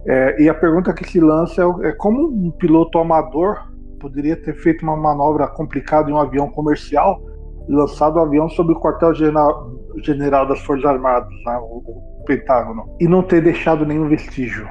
É, 0.06 0.42
e 0.42 0.48
a 0.48 0.54
pergunta 0.54 0.92
que 0.92 1.08
se 1.08 1.20
lança 1.20 1.62
é, 1.62 1.88
é 1.88 1.92
como 1.92 2.28
um 2.28 2.50
piloto 2.50 2.98
amador 2.98 3.70
poderia 4.00 4.36
ter 4.36 4.54
feito 4.54 4.82
uma 4.82 4.96
manobra 4.96 5.46
complicada 5.46 6.10
em 6.10 6.12
um 6.12 6.18
avião 6.18 6.50
comercial 6.50 7.22
e 7.68 7.72
lançado 7.72 8.16
o 8.16 8.20
avião 8.20 8.48
sobre 8.48 8.74
o 8.74 8.80
quartel-general 8.80 9.70
general 10.02 10.46
das 10.46 10.58
Forças 10.60 10.84
Armadas, 10.84 11.28
né, 11.46 11.56
o 11.58 12.02
Pentágono, 12.24 12.96
e 13.00 13.06
não 13.06 13.22
ter 13.22 13.42
deixado 13.42 13.86
nenhum 13.86 14.08
vestígio. 14.08 14.68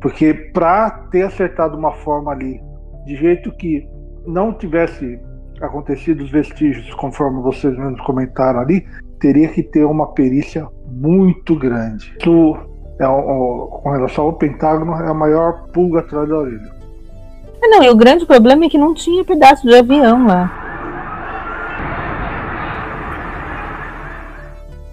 Porque 0.00 0.34
para 0.52 0.90
ter 1.10 1.22
acertado 1.22 1.76
uma 1.76 1.92
forma 1.92 2.32
ali, 2.32 2.60
de 3.04 3.16
jeito 3.16 3.50
que 3.52 3.88
não 4.26 4.52
tivesse 4.52 5.18
acontecido 5.60 6.22
os 6.22 6.30
vestígios, 6.30 6.92
conforme 6.94 7.40
vocês 7.42 7.76
mesmos 7.76 8.00
comentaram 8.02 8.60
ali, 8.60 8.86
teria 9.18 9.48
que 9.48 9.62
ter 9.62 9.84
uma 9.84 10.12
perícia 10.12 10.68
muito 10.86 11.56
grande. 11.56 12.14
Isso, 12.18 12.56
é, 13.00 13.06
com 13.06 13.90
relação 13.90 14.24
ao 14.24 14.32
Pentágono, 14.34 14.92
é 14.94 15.08
a 15.08 15.14
maior 15.14 15.68
pulga 15.72 16.00
atrás 16.00 16.28
da 16.28 16.36
orelha. 16.36 16.76
É, 17.62 17.68
não, 17.68 17.82
e 17.82 17.88
o 17.88 17.96
grande 17.96 18.26
problema 18.26 18.66
é 18.66 18.68
que 18.68 18.78
não 18.78 18.92
tinha 18.92 19.24
pedaço 19.24 19.66
de 19.66 19.74
avião 19.74 20.26
lá. 20.26 20.62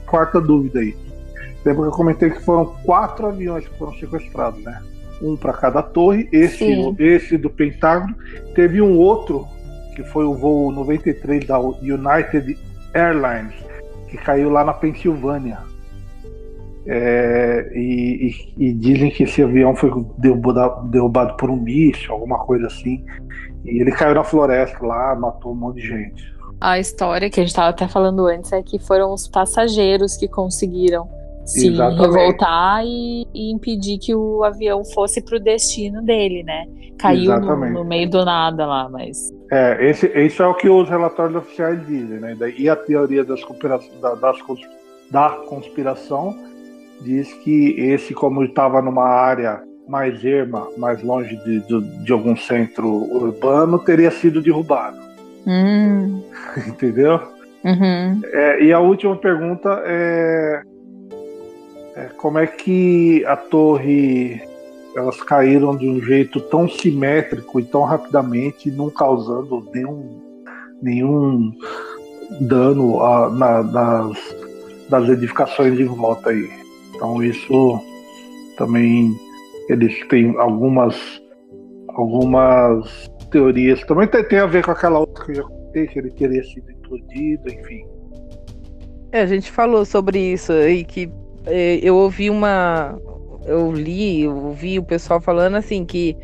Quarta 0.08 0.40
dúvida 0.40 0.80
aí. 0.80 1.03
Lembra 1.66 1.84
que 1.84 1.88
eu 1.90 1.92
comentei 1.92 2.30
que 2.30 2.42
foram 2.42 2.66
quatro 2.84 3.28
aviões 3.28 3.68
que 3.68 3.78
foram 3.78 3.94
sequestrados, 3.94 4.64
né? 4.64 4.82
Um 5.22 5.38
para 5.38 5.54
cada 5.54 5.82
torre. 5.82 6.28
Esse, 6.32 6.66
esse 7.00 7.38
do 7.38 7.50
Pentágono. 7.50 8.16
Teve 8.54 8.82
um 8.82 8.98
outro, 8.98 9.48
que 9.96 10.04
foi 10.04 10.26
o 10.26 10.34
voo 10.34 10.72
93 10.72 11.46
da 11.46 11.60
United 11.60 12.58
Airlines, 12.94 13.54
que 14.10 14.18
caiu 14.18 14.50
lá 14.50 14.64
na 14.64 14.74
Pensilvânia 14.74 15.60
é, 16.86 17.72
e, 17.74 18.28
e, 18.58 18.70
e, 18.70 18.74
dizem 18.74 19.10
que 19.10 19.24
esse 19.24 19.42
avião 19.42 19.76
foi 19.76 19.90
derrubado, 20.18 20.88
derrubado, 20.90 21.38
por 21.38 21.50
um 21.50 21.56
míssil, 21.56 22.12
alguma 22.12 22.40
coisa 22.40 22.68
assim. 22.68 23.04
E 23.64 23.82
ele 23.82 23.92
caiu 23.92 24.16
na 24.16 24.24
floresta 24.24 24.86
lá, 24.86 25.16
matou 25.16 25.54
um 25.54 25.56
monte 25.56 25.82
de 25.82 25.88
gente. 25.88 26.34
A 26.60 26.80
história 26.80 27.30
que 27.30 27.40
a 27.40 27.44
gente 27.44 27.52
estava 27.52 27.70
até 27.70 27.88
falando 27.88 28.26
antes 28.26 28.52
é 28.52 28.62
que 28.62 28.80
foram 28.80 29.14
os 29.14 29.28
passageiros 29.28 30.18
que 30.18 30.28
conseguiram 30.28 31.08
se 31.46 31.68
Exatamente. 31.68 32.02
revoltar 32.02 32.86
e, 32.86 33.28
e, 33.34 33.52
impedir 33.52 33.98
que 34.00 34.16
o 34.16 34.44
avião 34.44 34.84
fosse 34.86 35.22
para 35.22 35.38
o 35.38 35.40
destino 35.40 36.02
dele, 36.02 36.44
né? 36.44 36.66
Caiu 36.98 37.38
no, 37.40 37.70
no, 37.70 37.84
meio 37.84 38.10
do 38.10 38.24
nada 38.24 38.66
lá, 38.66 38.88
mas. 38.90 39.18
É, 39.52 39.90
esse, 39.90 40.06
esse 40.08 40.42
é 40.42 40.46
o 40.46 40.54
que 40.54 40.70
os 40.70 40.88
relatórios 40.88 41.36
oficiais 41.36 41.86
dizem, 41.86 42.20
né? 42.20 42.36
E 42.58 42.70
a 42.70 42.76
teoria 42.76 43.24
das, 43.24 43.42
da, 44.02 44.16
das, 44.16 44.38
da 45.12 45.30
conspiração 45.48 46.36
diz 47.02 47.34
que 47.34 47.76
esse, 47.78 48.14
como 48.14 48.44
estava 48.44 48.82
numa 48.82 49.04
área 49.04 49.62
mais 49.88 50.24
erma, 50.24 50.68
mais 50.78 51.04
longe 51.04 51.36
de, 51.44 51.60
de, 51.62 52.04
de, 52.04 52.14
algum 52.14 52.38
centro 52.38 52.88
urbano, 52.88 53.78
teria 53.80 54.12
sido 54.12 54.42
derrubado. 54.42 54.98
Hum. 55.46 56.24
Entendeu? 56.68 57.20
Uhum. 57.66 58.22
É, 58.32 58.64
e 58.64 58.74
a 58.74 58.80
última 58.80 59.16
pergunta 59.18 59.82
é, 59.86 60.62
é, 61.96 62.06
como 62.18 62.40
é 62.40 62.48
que 62.48 63.24
a 63.26 63.36
torre 63.36 64.42
elas 64.96 65.22
caíram 65.24 65.76
de 65.76 65.90
um 65.90 66.02
jeito 66.02 66.40
tão 66.40 66.70
simétrico 66.70 67.60
e 67.60 67.64
tão 67.64 67.82
rapidamente, 67.84 68.72
não 68.72 68.90
causando 68.90 69.68
nenhum, 69.74 70.22
nenhum 70.82 71.52
dano 72.42 73.02
a, 73.02 73.30
na, 73.30 73.64
nas, 73.64 74.36
nas 74.90 75.10
edificações 75.10 75.76
de 75.76 75.84
volta 75.84 76.30
aí. 76.30 76.50
Então 76.96 77.24
isso 77.24 77.80
também 78.58 79.16
eles 79.70 80.06
têm 80.08 80.38
algumas 80.38 80.96
algumas 81.90 83.10
teorias. 83.32 83.84
Também 83.84 84.08
tem, 84.08 84.24
tem 84.24 84.40
a 84.40 84.46
ver 84.46 84.64
com 84.64 84.72
aquela 84.72 85.00
outra 85.00 85.26
que 85.26 85.32
eu 85.32 85.36
já 85.36 85.44
contei, 85.44 85.88
que 85.88 86.00
ele 86.00 86.12
teria 86.12 86.44
sido 86.44 86.72
implodido, 86.72 87.50
enfim. 87.50 87.86
É, 89.12 89.22
a 89.22 89.26
gente 89.26 89.52
falou 89.52 89.86
sobre 89.86 90.20
isso 90.20 90.54
e 90.54 90.84
que 90.84 91.12
eu 91.82 91.96
ouvi 91.96 92.30
uma. 92.30 93.00
Eu 93.46 93.72
li, 93.72 94.22
eu 94.22 94.36
ouvi 94.36 94.80
o 94.80 94.84
pessoal 94.84 95.20
falando 95.20 95.56
assim 95.56 95.84
que 95.84 96.16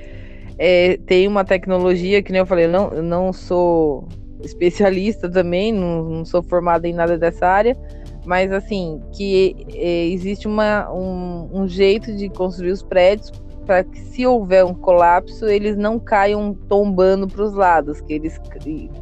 é, 0.58 0.98
tem 1.06 1.28
uma 1.28 1.44
tecnologia 1.44 2.22
que 2.22 2.32
nem 2.32 2.40
eu 2.40 2.46
falei, 2.46 2.68
não, 2.68 2.92
eu 2.92 3.04
não 3.04 3.34
sou 3.34 4.08
especialista 4.42 5.30
também, 5.30 5.72
não, 5.72 6.04
não 6.04 6.26
sou 6.26 6.42
formada 6.42 6.88
em 6.88 6.94
nada 6.94 7.18
dessa 7.18 7.48
área, 7.48 7.78
mas 8.26 8.52
assim, 8.52 9.02
que 9.14 9.68
é, 9.74 10.08
existe 10.08 10.48
uma, 10.48 10.92
um, 10.92 11.50
um 11.52 11.68
jeito 11.68 12.16
de 12.16 12.30
construir 12.30 12.72
os 12.72 12.84
prédios 12.84 13.32
para 13.66 13.84
que 13.84 14.00
se 14.00 14.26
houver 14.26 14.66
um 14.66 14.74
colapso, 14.74 15.46
eles 15.46 15.78
não 15.78 16.00
caiam 16.00 16.56
tombando 16.68 17.28
para 17.28 17.44
os 17.44 17.54
lados, 17.54 18.02
que 18.02 18.14
eles 18.14 18.40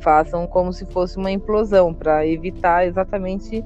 façam 0.02 0.46
como 0.46 0.74
se 0.74 0.86
fosse 0.88 1.18
uma 1.18 1.32
implosão, 1.32 1.94
para 1.94 2.28
evitar 2.28 2.86
exatamente 2.86 3.64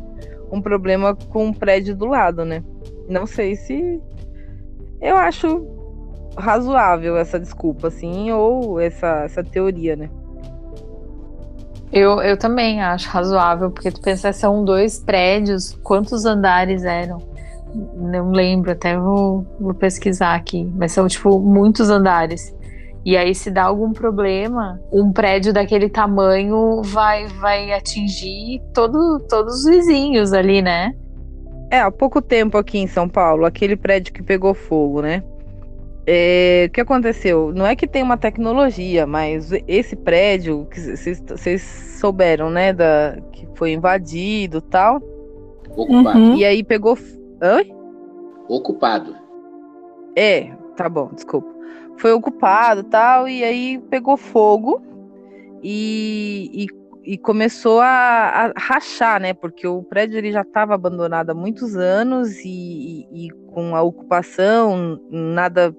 um 0.51 0.61
problema 0.61 1.15
com 1.15 1.49
o 1.49 1.55
prédio 1.55 1.95
do 1.95 2.05
lado, 2.05 2.43
né? 2.43 2.63
Não 3.07 3.25
sei 3.25 3.55
se 3.55 4.01
eu 5.01 5.15
acho 5.15 5.65
razoável 6.37 7.17
essa 7.17 7.39
desculpa, 7.39 7.87
assim, 7.87 8.31
ou 8.31 8.79
essa, 8.79 9.23
essa 9.25 9.43
teoria, 9.43 9.95
né? 9.95 10.09
Eu, 11.91 12.21
eu 12.21 12.37
também 12.37 12.81
acho 12.81 13.09
razoável, 13.09 13.69
porque 13.69 13.91
tu 13.91 14.01
pensa, 14.01 14.31
são 14.31 14.63
dois 14.63 14.99
prédios, 14.99 15.77
quantos 15.83 16.25
andares 16.25 16.85
eram? 16.85 17.17
Não 17.95 18.31
lembro, 18.31 18.71
até 18.71 18.97
vou, 18.97 19.45
vou 19.59 19.73
pesquisar 19.73 20.35
aqui, 20.35 20.69
mas 20.75 20.93
são, 20.93 21.07
tipo, 21.07 21.39
muitos 21.39 21.89
andares. 21.89 22.55
E 23.03 23.17
aí, 23.17 23.33
se 23.33 23.49
dá 23.49 23.63
algum 23.63 23.93
problema, 23.93 24.79
um 24.91 25.11
prédio 25.11 25.51
daquele 25.51 25.89
tamanho 25.89 26.81
vai, 26.83 27.27
vai 27.27 27.73
atingir 27.73 28.61
todo, 28.73 29.19
todos 29.27 29.65
os 29.65 29.65
vizinhos 29.65 30.33
ali, 30.33 30.61
né? 30.61 30.93
É, 31.71 31.79
há 31.79 31.89
pouco 31.89 32.21
tempo 32.21 32.57
aqui 32.57 32.77
em 32.77 32.87
São 32.87 33.09
Paulo, 33.09 33.45
aquele 33.45 33.75
prédio 33.75 34.13
que 34.13 34.21
pegou 34.21 34.53
fogo, 34.53 35.01
né? 35.01 35.23
É, 36.05 36.65
o 36.67 36.71
que 36.71 36.81
aconteceu? 36.81 37.51
Não 37.55 37.65
é 37.65 37.75
que 37.75 37.87
tem 37.87 38.03
uma 38.03 38.17
tecnologia, 38.17 39.05
mas 39.07 39.51
esse 39.67 39.95
prédio 39.95 40.65
que 40.65 40.79
vocês 40.79 41.61
souberam, 41.99 42.49
né, 42.49 42.73
da, 42.73 43.17
que 43.31 43.47
foi 43.55 43.71
invadido 43.71 44.61
tal. 44.61 45.01
Ocupado. 45.75 46.19
Uhum. 46.19 46.35
E 46.35 46.45
aí 46.45 46.63
pegou. 46.63 46.97
Oi? 47.41 47.71
Ocupado. 48.49 49.15
É, 50.15 50.51
tá 50.75 50.89
bom, 50.89 51.09
desculpa. 51.13 51.50
Foi 52.01 52.11
ocupado 52.11 52.83
tal, 52.83 53.29
e 53.29 53.43
aí 53.43 53.79
pegou 53.89 54.17
fogo 54.17 54.81
e, 55.61 56.67
e, 57.05 57.13
e 57.13 57.17
começou 57.19 57.79
a, 57.79 57.85
a, 57.87 58.53
rachar, 58.57 59.21
né? 59.21 59.35
Porque 59.35 59.67
o 59.67 59.83
prédio 59.83 60.17
ele 60.17 60.31
já 60.31 60.41
estava 60.41 60.73
abandonado 60.73 61.29
há 61.29 61.35
muitos 61.35 61.75
anos 61.75 62.39
e, 62.39 63.05
e, 63.11 63.27
e 63.27 63.29
com 63.53 63.75
a 63.75 63.83
ocupação, 63.83 64.99
nada 65.11 65.75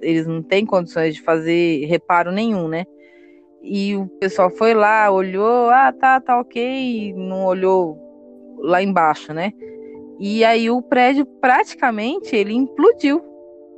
eles 0.00 0.26
não 0.26 0.42
têm 0.42 0.64
condições 0.64 1.14
de 1.14 1.22
fazer 1.22 1.86
reparo 1.86 2.30
nenhum, 2.30 2.68
né? 2.68 2.84
E 3.62 3.96
o 3.96 4.06
pessoal 4.20 4.50
foi 4.50 4.74
lá, 4.74 5.10
olhou, 5.10 5.70
ah, 5.70 5.90
tá, 5.90 6.20
tá 6.20 6.38
ok, 6.38 7.14
não 7.16 7.46
olhou 7.46 7.98
lá 8.58 8.82
embaixo, 8.82 9.32
né? 9.32 9.52
E 10.20 10.44
aí 10.44 10.70
o 10.70 10.80
prédio 10.82 11.26
praticamente 11.40 12.36
ele 12.36 12.52
implodiu, 12.52 13.22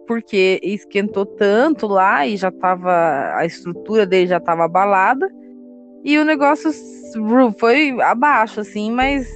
porque 0.09 0.59
esquentou 0.63 1.27
tanto 1.27 1.87
lá 1.87 2.27
e 2.27 2.37
já 2.37 2.51
tava 2.51 3.35
a 3.37 3.45
estrutura 3.45 4.07
dele 4.07 4.27
já 4.27 4.39
estava 4.39 4.65
abalada 4.65 5.31
E 6.03 6.19
o 6.19 6.25
negócio 6.25 6.73
foi 7.59 8.01
abaixo, 8.01 8.61
assim, 8.61 8.91
mas 8.91 9.29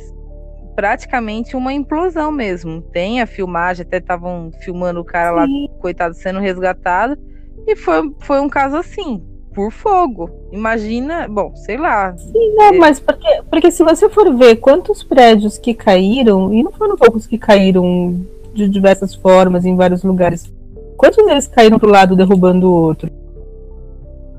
praticamente 0.74 1.54
uma 1.54 1.72
implosão 1.72 2.32
mesmo. 2.32 2.80
Tem 2.80 3.20
a 3.20 3.26
filmagem, 3.26 3.84
até 3.86 3.98
estavam 3.98 4.50
filmando 4.64 5.00
o 5.00 5.04
cara 5.04 5.44
Sim. 5.44 5.66
lá, 5.66 5.78
coitado, 5.78 6.14
sendo 6.14 6.40
resgatado. 6.40 7.18
E 7.66 7.76
foi, 7.76 8.10
foi 8.20 8.40
um 8.40 8.48
caso 8.48 8.76
assim, 8.76 9.22
por 9.54 9.70
fogo. 9.70 10.30
Imagina, 10.50 11.28
bom, 11.28 11.54
sei 11.56 11.76
lá. 11.76 12.16
Sim, 12.16 12.54
não, 12.54 12.74
é... 12.74 12.78
mas 12.78 12.98
porque, 12.98 13.42
porque 13.50 13.70
se 13.70 13.84
você 13.84 14.08
for 14.08 14.34
ver 14.34 14.56
quantos 14.56 15.02
prédios 15.02 15.58
que 15.58 15.74
caíram, 15.74 16.52
e 16.52 16.62
não 16.62 16.72
foram 16.72 16.96
poucos 16.96 17.26
que 17.26 17.36
caíram 17.38 18.20
de 18.54 18.68
diversas 18.68 19.14
formas 19.14 19.64
em 19.64 19.76
vários 19.76 20.02
lugares, 20.02 20.50
quantos 21.02 21.26
deles 21.26 21.48
caíram 21.48 21.80
pro 21.80 21.90
lado 21.90 22.14
derrubando 22.14 22.68
o 22.68 22.72
outro? 22.72 23.10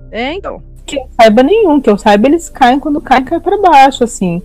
É, 0.10 0.32
então. 0.32 0.64
Que 0.86 0.98
eu 0.98 1.10
saiba 1.20 1.44
nenhum, 1.44 1.82
que 1.82 1.90
eu 1.90 1.98
saiba, 1.98 2.28
eles 2.28 2.50
caem 2.50 2.80
quando 2.80 3.02
caem, 3.02 3.26
cai 3.26 3.42
para 3.42 3.58
baixo, 3.58 4.06
assim. 4.06 4.42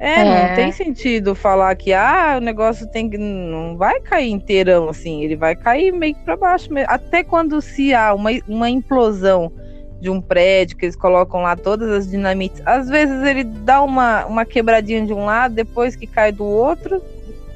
É, 0.00 0.20
é, 0.20 0.48
não 0.48 0.56
tem 0.56 0.72
sentido 0.72 1.32
falar 1.36 1.76
que 1.76 1.92
ah, 1.92 2.34
o 2.38 2.40
negócio 2.40 2.88
tem 2.90 3.08
que. 3.08 3.16
Não 3.16 3.76
vai 3.76 4.00
cair 4.00 4.30
inteirão, 4.30 4.88
assim, 4.88 5.22
ele 5.22 5.36
vai 5.36 5.54
cair 5.54 5.92
meio 5.92 6.16
que 6.16 6.24
pra 6.24 6.36
baixo 6.36 6.72
mesmo. 6.72 6.90
Até 6.90 7.22
quando 7.22 7.62
se 7.62 7.94
há 7.94 8.12
uma, 8.12 8.30
uma 8.48 8.68
implosão 8.68 9.52
de 10.00 10.10
um 10.10 10.20
prédio, 10.20 10.76
que 10.76 10.86
eles 10.86 10.96
colocam 10.96 11.42
lá 11.42 11.54
todas 11.54 11.88
as 11.88 12.10
dinamites, 12.10 12.60
às 12.66 12.88
vezes 12.88 13.22
ele 13.22 13.44
dá 13.44 13.80
uma, 13.80 14.26
uma 14.26 14.44
quebradinha 14.44 15.06
de 15.06 15.12
um 15.12 15.24
lado, 15.24 15.54
depois 15.54 15.94
que 15.94 16.06
cai 16.06 16.32
do 16.32 16.44
outro, 16.44 17.00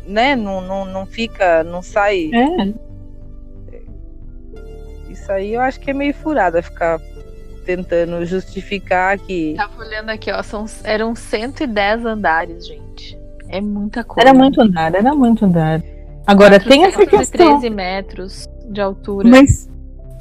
né? 0.07 0.37
Não, 0.37 0.61
não, 0.61 0.85
não 0.85 1.04
fica, 1.04 1.64
não 1.64 1.83
sai. 1.83 2.31
É. 2.33 2.88
Isso 5.20 5.33
aí 5.33 5.54
eu 5.54 5.61
acho 5.61 5.81
que 5.81 5.90
é 5.90 5.94
meio 5.94 6.14
furada 6.14 6.62
ficar 6.62 7.00
tentando 7.66 8.24
justificar 8.24 9.18
que. 9.18 9.54
Tava 9.57 9.83
olhando 9.83 10.09
aqui, 10.11 10.31
ó, 10.33 10.42
são, 10.42 10.64
eram 10.85 11.14
110 11.14 12.07
andares, 12.07 12.66
gente. 12.66 13.18
É 13.48 13.61
muita 13.61 14.04
coisa. 14.04 14.28
Era 14.28 14.38
muito 14.38 14.61
andar, 14.62 14.94
era 14.94 15.14
muito 15.14 15.44
andar. 15.44 15.83
Agora 16.26 16.59
tem 16.61 16.85
essa 16.85 17.04
questão. 17.04 17.59
13 17.59 17.70
metros 17.70 18.48
de 18.70 18.81
altura. 18.81 19.28
Mas, 19.28 19.68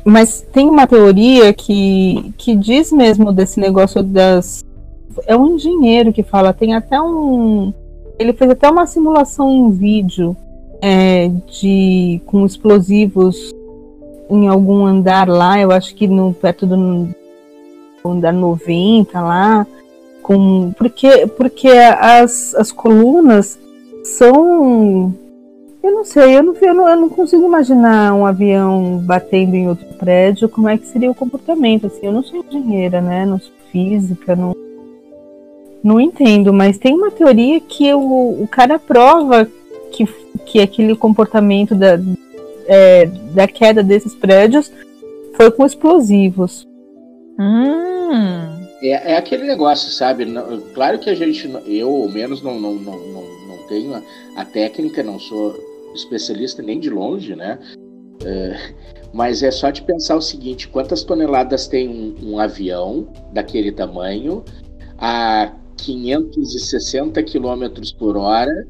mas 0.04 0.42
tem 0.52 0.68
uma 0.68 0.88
teoria 0.88 1.54
que, 1.54 2.34
que 2.38 2.56
diz 2.56 2.92
mesmo 2.92 3.32
desse 3.32 3.60
negócio 3.60 4.04
das. 4.04 4.64
É 5.26 5.36
um 5.36 5.56
engenheiro 5.56 6.12
que 6.12 6.24
fala, 6.24 6.54
tem 6.54 6.76
até 6.76 7.00
um. 7.00 7.74
Ele 8.20 8.34
fez 8.34 8.52
até 8.52 8.70
uma 8.70 8.86
simulação 8.86 9.50
em 9.50 9.72
vídeo 9.72 10.36
é, 10.82 11.30
de 11.48 12.22
com 12.26 12.46
explosivos 12.46 13.52
em 14.30 14.48
algum 14.48 14.86
andar 14.86 15.28
lá, 15.28 15.60
eu 15.60 15.72
acho 15.72 15.96
que 15.96 16.08
no 16.08 16.34
perto 16.34 16.66
do 16.66 17.10
da 18.22 18.32
90 18.32 19.20
lá, 19.20 19.68
com 20.22 20.72
porque 20.78 21.28
porque 21.28 21.68
as, 21.68 22.56
as 22.56 22.72
colunas 22.72 23.60
são 24.04 25.14
eu 25.84 25.92
não 25.92 26.04
sei, 26.04 26.38
eu 26.38 26.44
não, 26.44 26.54
eu 26.54 26.74
não, 26.74 26.90
eu 26.90 26.96
não 26.98 27.10
consigo 27.10 27.46
imaginar 27.46 28.14
um 28.14 28.26
avião 28.26 28.98
batendo 28.98 29.56
em 29.56 29.70
outro 29.70 29.86
prédio, 29.98 30.50
como 30.50 30.68
é 30.68 30.78
que 30.78 30.88
seria 30.88 31.10
o 31.10 31.16
comportamento, 31.16 31.88
assim, 31.88 32.08
eu 32.08 32.12
não 32.12 32.24
sou 32.24 32.44
engenheira, 32.44 33.00
né, 33.00 33.26
não 33.26 33.40
sou 33.40 33.54
física, 33.72 34.36
não, 34.36 34.54
não 35.82 36.00
entendo, 36.00 36.52
mas 36.52 36.78
tem 36.78 36.94
uma 36.94 37.12
teoria 37.12 37.60
que 37.62 37.94
o, 37.94 38.44
o 38.44 38.48
cara 38.50 38.78
prova 38.78 39.48
que, 39.92 40.06
que 40.46 40.60
aquele 40.60 40.96
comportamento 40.96 41.74
da, 41.74 41.98
é, 42.68 43.06
da 43.06 43.48
queda 43.48 43.84
desses 43.84 44.14
prédios 44.16 44.72
foi 45.36 45.52
com 45.52 45.66
explosivos. 45.66 46.68
Hum. 47.40 48.68
É, 48.82 49.14
é 49.14 49.18
aquele 49.18 49.44
negócio, 49.44 49.90
sabe? 49.92 50.26
Claro 50.74 51.00
que 51.00 51.10
a 51.10 51.16
gente, 51.16 51.50
eu 51.66 51.90
ao 51.90 52.10
menos 52.10 52.42
não, 52.42 52.60
não, 52.60 52.76
não, 52.76 52.98
não, 52.98 53.48
não 53.48 53.68
tenho 53.68 53.96
a, 53.96 54.02
a 54.36 54.46
técnica, 54.46 55.02
não 55.02 55.20
sou 55.20 55.56
especialista 55.96 56.62
nem 56.62 56.80
de 56.80 56.90
longe, 56.90 57.36
né? 57.36 57.60
É, 58.24 58.74
mas 59.14 59.44
é 59.44 59.52
só 59.52 59.70
de 59.70 59.82
pensar 59.82 60.16
o 60.16 60.22
seguinte: 60.22 60.68
quantas 60.68 61.04
toneladas 61.04 61.68
tem 61.68 61.88
um, 61.88 62.34
um 62.34 62.40
avião 62.40 63.08
daquele 63.34 63.72
tamanho 63.72 64.44
a 64.98 65.54
560 65.78 67.22
km 67.24 67.70
por 67.98 68.18
hora, 68.18 68.68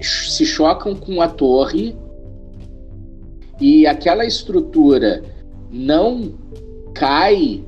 se 0.00 0.44
chocam 0.44 0.94
com 0.94 1.20
a 1.20 1.28
torre 1.28 1.96
e 3.60 3.86
aquela 3.86 4.24
estrutura 4.24 5.22
não 5.70 6.34
cai 6.94 7.64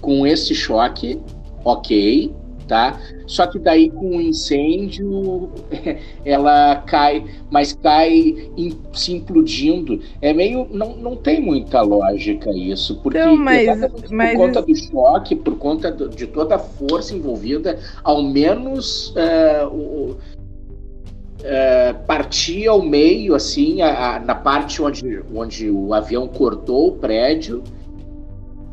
com 0.00 0.26
esse 0.26 0.54
choque, 0.54 1.20
ok, 1.64 2.32
tá? 2.66 3.00
Só 3.26 3.46
que 3.46 3.58
daí 3.58 3.90
com 3.90 4.16
o 4.16 4.20
incêndio 4.20 5.50
ela 6.24 6.76
cai, 6.86 7.24
mas 7.50 7.72
cai 7.72 8.50
in, 8.56 8.76
se 8.92 9.12
implodindo. 9.14 10.00
É 10.20 10.32
meio. 10.32 10.68
Não, 10.70 10.96
não 10.96 11.16
tem 11.16 11.40
muita 11.40 11.80
lógica 11.82 12.50
isso. 12.50 12.96
Porque 13.02 13.18
então, 13.18 13.36
mas, 13.36 13.66
mas... 14.10 14.32
por 14.32 14.38
conta 14.38 14.62
do 14.62 14.76
choque, 14.76 15.34
por 15.34 15.58
conta 15.58 15.90
do, 15.90 16.08
de 16.08 16.26
toda 16.26 16.56
a 16.56 16.58
força 16.58 17.14
envolvida, 17.14 17.78
ao 18.04 18.22
menos 18.22 19.10
uh, 19.10 19.66
o, 19.68 20.16
Partir 22.06 22.66
ao 22.66 22.82
meio, 22.82 23.34
assim, 23.34 23.82
a, 23.82 24.16
a, 24.16 24.20
na 24.20 24.34
parte 24.34 24.82
onde, 24.82 25.22
onde 25.34 25.70
o 25.70 25.94
avião 25.94 26.26
cortou 26.26 26.88
o 26.88 26.92
prédio, 26.92 27.62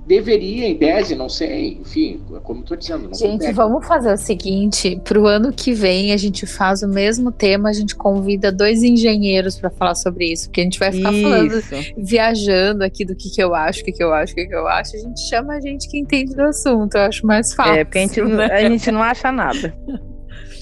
deveria, 0.06 0.68
em 0.68 0.76
tese, 0.76 1.16
não 1.16 1.30
sei, 1.30 1.78
enfim, 1.82 2.20
como 2.44 2.62
estou 2.62 2.76
dizendo. 2.76 3.10
gente, 3.14 3.52
vamos 3.54 3.86
fazer 3.88 4.14
o 4.14 4.18
seguinte: 4.18 5.00
para 5.04 5.20
o 5.20 5.26
ano 5.26 5.52
que 5.54 5.74
vem 5.74 6.12
a 6.12 6.18
gente 6.18 6.46
faz 6.46 6.84
o 6.84 6.88
mesmo 6.88 7.32
tema, 7.32 7.70
a 7.70 7.74
gente 7.74 7.96
convida 7.96 8.52
dois 8.52 8.84
engenheiros 8.84 9.58
para 9.58 9.70
falar 9.70 9.96
sobre 9.96 10.32
isso, 10.32 10.48
porque 10.50 10.62
a 10.62 10.64
gente 10.64 10.80
vai 10.80 10.92
ficar 10.92 11.14
isso. 11.14 11.22
falando, 11.22 11.86
viajando 11.98 12.84
aqui 12.84 13.06
do 13.06 13.16
que, 13.16 13.30
que 13.30 13.42
eu 13.42 13.56
acho, 13.56 13.82
o 13.82 13.86
que, 13.86 13.92
que 13.92 14.04
eu 14.04 14.14
acho, 14.14 14.34
o 14.34 14.36
que, 14.36 14.46
que 14.46 14.56
eu 14.56 14.68
acho. 14.68 14.96
A 14.96 15.00
gente 15.00 15.22
chama 15.30 15.54
a 15.54 15.62
gente 15.62 15.90
que 15.90 15.98
entende 15.98 16.36
do 16.36 16.44
assunto, 16.44 16.96
eu 16.96 17.02
acho 17.02 17.26
mais 17.26 17.54
fácil. 17.54 17.74
É, 17.74 17.84
porque 17.84 18.00
a 18.00 18.02
gente, 18.02 18.22
né? 18.22 18.46
a 18.46 18.70
gente 18.70 18.92
não 18.92 19.02
acha 19.02 19.32
nada. 19.32 19.74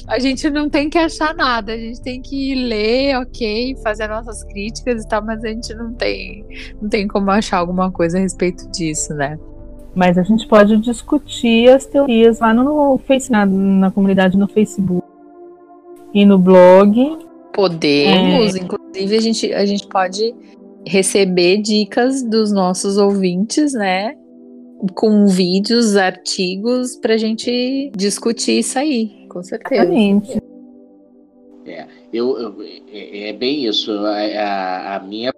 a 0.08 0.20
gente 0.20 0.50
não 0.50 0.70
tem 0.70 0.90
que 0.90 0.98
achar 0.98 1.34
nada, 1.36 1.74
a 1.74 1.78
gente 1.78 2.02
tem 2.02 2.22
que 2.22 2.56
ler, 2.56 3.18
ok, 3.18 3.76
fazer 3.84 4.08
nossas 4.08 4.44
críticas 4.44 5.04
e 5.04 5.08
tal, 5.08 5.24
mas 5.24 5.44
a 5.44 5.50
gente 5.50 5.74
não 5.74 5.94
tem, 5.94 6.46
não 6.82 6.90
tem 6.90 7.08
como 7.08 7.30
achar 7.32 7.58
alguma 7.58 7.92
coisa 7.92 8.18
a 8.18 8.22
respeito 8.22 8.70
disso, 8.72 9.14
né? 9.14 9.38
Mas 9.94 10.18
a 10.18 10.24
gente 10.24 10.48
pode 10.48 10.78
discutir 10.78 11.70
as 11.70 11.86
teorias 11.86 12.40
lá 12.40 12.54
no 12.54 12.98
Face, 13.00 13.32
na, 13.32 13.46
na 13.46 13.92
comunidade 13.92 14.38
no 14.38 14.48
Facebook 14.48 15.06
e 16.14 16.26
no 16.26 16.40
blog. 16.40 17.18
Podemos, 17.54 18.56
é... 18.56 18.60
inclusive 18.60 19.18
a 19.18 19.22
gente, 19.22 19.54
a 19.54 19.66
gente 19.66 19.88
pode 19.88 20.34
receber 20.88 21.62
dicas 21.62 22.24
dos 22.24 22.52
nossos 22.52 22.98
ouvintes, 22.98 23.74
né? 23.74 24.16
Com 24.96 25.28
vídeos, 25.28 25.98
artigos, 25.98 26.96
para 26.96 27.14
a 27.14 27.18
gente 27.18 27.92
discutir 27.96 28.60
isso 28.60 28.80
aí 28.80 29.21
com 29.32 29.42
certeza. 29.42 29.82
Exatamente. 29.82 30.42
É, 31.66 31.86
eu, 32.12 32.38
eu 32.38 32.56
é, 32.92 33.30
é, 33.30 33.34
bem 33.34 33.66
isso. 33.66 33.92
A, 33.92 34.18
a, 34.18 34.96
a, 34.96 35.00
minha 35.00 35.34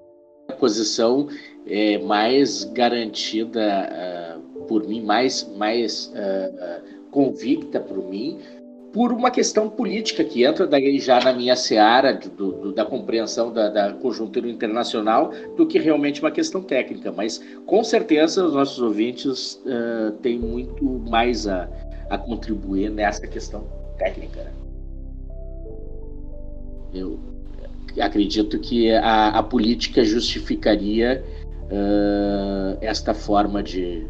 posição 0.60 1.28
é 1.68 1.98
mais 2.00 2.64
garantida 2.64 3.90
uh, 4.40 4.64
por 4.66 4.88
mim, 4.88 5.02
mais, 5.02 5.50
mais 5.56 6.08
uh, 6.08 7.10
convicta 7.12 7.80
por 7.80 7.98
mim, 8.10 8.40
por 8.92 9.12
uma 9.12 9.32
questão 9.32 9.70
política 9.70 10.24
que 10.24 10.44
entra 10.46 10.68
daí 10.68 11.00
já 11.00 11.20
na 11.20 11.34
minha 11.34 11.56
seara 11.56 12.14
do, 12.14 12.52
do, 12.52 12.74
da 12.74 12.86
compreensão 12.86 13.52
da, 13.52 13.70
da, 13.70 13.94
conjuntura 13.94 14.48
internacional 14.48 15.32
do 15.58 15.66
que 15.66 15.80
realmente 15.80 16.22
uma 16.22 16.32
questão 16.32 16.62
técnica. 16.62 17.12
Mas 17.12 17.44
com 17.66 17.84
certeza 17.84 18.46
os 18.46 18.54
nossos 18.54 18.80
ouvintes 18.80 19.62
uh, 19.66 20.12
têm 20.22 20.40
muito 20.40 20.86
mais 21.10 21.48
a, 21.48 21.68
a 22.10 22.18
contribuir 22.18 22.90
nessa 22.90 23.28
questão 23.28 23.83
técnica. 23.98 24.44
Né? 24.44 24.52
Eu 26.94 27.20
acredito 28.00 28.60
que 28.60 28.92
a, 28.92 29.30
a 29.30 29.44
política 29.44 30.04
justificaria 30.04 31.24
uh, 31.64 32.78
esta 32.82 33.14
forma 33.14 33.62
de, 33.62 34.08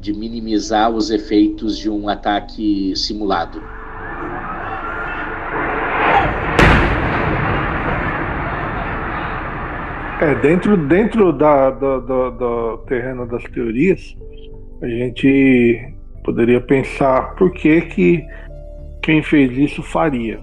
de 0.00 0.12
minimizar 0.12 0.90
os 0.90 1.10
efeitos 1.10 1.78
de 1.78 1.90
um 1.90 2.08
ataque 2.08 2.94
simulado. 2.96 3.60
É, 10.20 10.34
dentro, 10.34 10.76
dentro 10.86 11.32
da, 11.32 11.70
do, 11.70 12.00
do, 12.02 12.30
do 12.30 12.78
terreno 12.86 13.26
das 13.26 13.42
teorias, 13.44 14.14
a 14.82 14.86
gente 14.86 15.94
poderia 16.22 16.60
pensar 16.60 17.34
por 17.36 17.50
que, 17.52 17.80
que 17.82 18.26
quem 19.02 19.22
fez 19.22 19.56
isso 19.56 19.82
faria. 19.82 20.40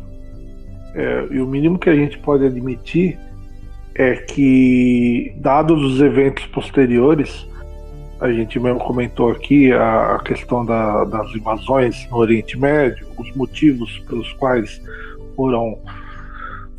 É, 0.96 1.28
e 1.32 1.40
o 1.40 1.48
mínimo 1.48 1.78
que 1.78 1.90
a 1.90 1.96
gente 1.96 2.18
pode 2.20 2.46
admitir 2.46 3.18
é 3.96 4.16
que, 4.16 5.34
dados 5.38 5.84
os 5.84 6.02
eventos 6.02 6.46
posteriores, 6.48 7.48
a 8.20 8.32
gente 8.32 8.60
mesmo 8.60 8.80
comentou 8.80 9.32
aqui 9.32 9.72
a, 9.72 10.16
a 10.16 10.20
questão 10.24 10.66
da, 10.66 11.04
das 11.06 11.34
invasões 11.36 12.08
no 12.10 12.18
Oriente 12.18 12.58
Médio, 12.58 13.08
os 13.18 13.32
motivos 13.36 14.00
pelos 14.08 14.32
quais 14.34 14.82
foram 15.36 15.78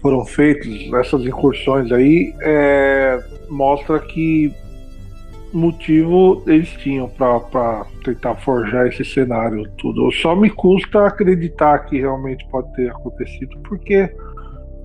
foram 0.01 0.25
feitos 0.25 0.93
essas 0.95 1.23
incursões 1.23 1.91
aí, 1.91 2.33
é, 2.41 3.21
mostra 3.49 3.99
que 3.99 4.53
motivo 5.53 6.43
eles 6.47 6.69
tinham 6.71 7.09
para 7.09 7.87
tentar 8.05 8.35
forjar 8.37 8.87
esse 8.87 9.05
cenário 9.05 9.69
tudo. 9.79 10.11
Só 10.13 10.35
me 10.35 10.51
custa 10.51 11.07
acreditar 11.07 11.79
que 11.81 11.99
realmente 11.99 12.47
pode 12.51 12.73
ter 12.75 12.91
acontecido, 12.91 13.59
porque 13.69 14.11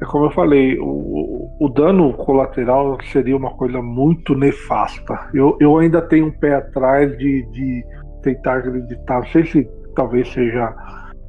é 0.01 0.05
como 0.05 0.25
eu 0.25 0.31
falei, 0.31 0.77
o, 0.79 1.49
o 1.59 1.69
dano 1.69 2.13
colateral 2.13 2.97
seria 3.11 3.37
uma 3.37 3.51
coisa 3.51 3.81
muito 3.81 4.35
nefasta. 4.35 5.29
Eu, 5.33 5.55
eu 5.59 5.77
ainda 5.77 6.01
tenho 6.01 6.27
um 6.27 6.31
pé 6.31 6.55
atrás 6.55 7.17
de, 7.17 7.43
de 7.51 7.85
tentar 8.21 8.57
acreditar. 8.57 9.19
Não 9.19 9.27
sei 9.27 9.45
se 9.45 9.69
talvez 9.95 10.27
seja 10.33 10.73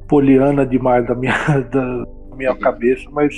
poliana 0.07 0.65
demais 0.65 1.05
da 1.07 1.15
minha, 1.15 1.33
da 1.71 2.03
minha 2.35 2.55
cabeça, 2.55 3.07
mas 3.11 3.33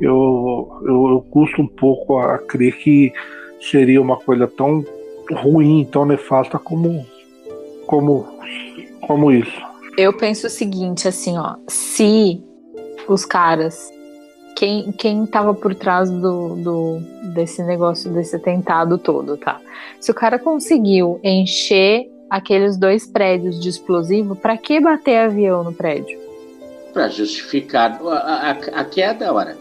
eu, 0.00 0.68
eu, 0.82 1.08
eu 1.08 1.26
custo 1.30 1.62
um 1.62 1.68
pouco 1.68 2.18
a 2.18 2.38
crer 2.38 2.76
que 2.76 3.12
seria 3.60 4.00
uma 4.00 4.16
coisa 4.16 4.48
tão 4.48 4.84
ruim, 5.32 5.88
tão 5.90 6.04
nefasta 6.04 6.58
como, 6.58 7.06
como, 7.86 8.26
como 9.00 9.32
isso. 9.32 9.62
Eu 9.96 10.12
penso 10.12 10.46
o 10.46 10.50
seguinte, 10.50 11.06
assim, 11.06 11.38
ó, 11.38 11.56
se 11.68 12.42
os 13.08 13.24
caras 13.24 13.92
quem, 14.54 14.92
quem 14.92 15.26
tava 15.26 15.52
por 15.52 15.74
trás 15.74 16.10
do, 16.10 16.54
do, 16.56 16.98
desse 17.34 17.62
negócio, 17.62 18.12
desse 18.12 18.36
atentado 18.36 18.98
todo, 18.98 19.36
tá? 19.36 19.60
Se 20.00 20.10
o 20.10 20.14
cara 20.14 20.38
conseguiu 20.38 21.20
encher 21.22 22.08
aqueles 22.30 22.76
dois 22.76 23.06
prédios 23.06 23.60
de 23.60 23.68
explosivo, 23.68 24.36
para 24.36 24.56
que 24.56 24.80
bater 24.80 25.18
avião 25.18 25.64
no 25.64 25.72
prédio? 25.72 26.18
Para 26.92 27.08
justificar 27.08 28.00
a, 28.02 28.12
a, 28.12 28.50
a 28.50 28.84
queda, 28.84 29.32
ora. 29.32 29.56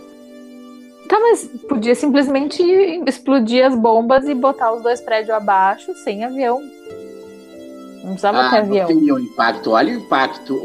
Tá, 1.14 1.20
mas 1.20 1.46
podia 1.70 1.94
simplesmente 1.94 2.64
explodir 3.06 3.64
as 3.64 3.76
bombas 3.76 4.28
e 4.28 4.34
botar 4.34 4.74
os 4.74 4.82
dois 4.82 5.00
prédios 5.00 5.30
abaixo 5.30 5.94
sem 5.98 6.26
avião. 6.26 6.60
Não 8.04 8.14
precisava 8.14 8.40
ah, 8.40 8.50
ter 8.50 8.58
avião. 8.58 8.90
Não 8.90 8.96
teria 8.96 9.14
um 9.14 9.20
impacto. 9.20 9.72
Olha 9.74 9.94
o 9.94 9.98
impacto. 9.98 10.60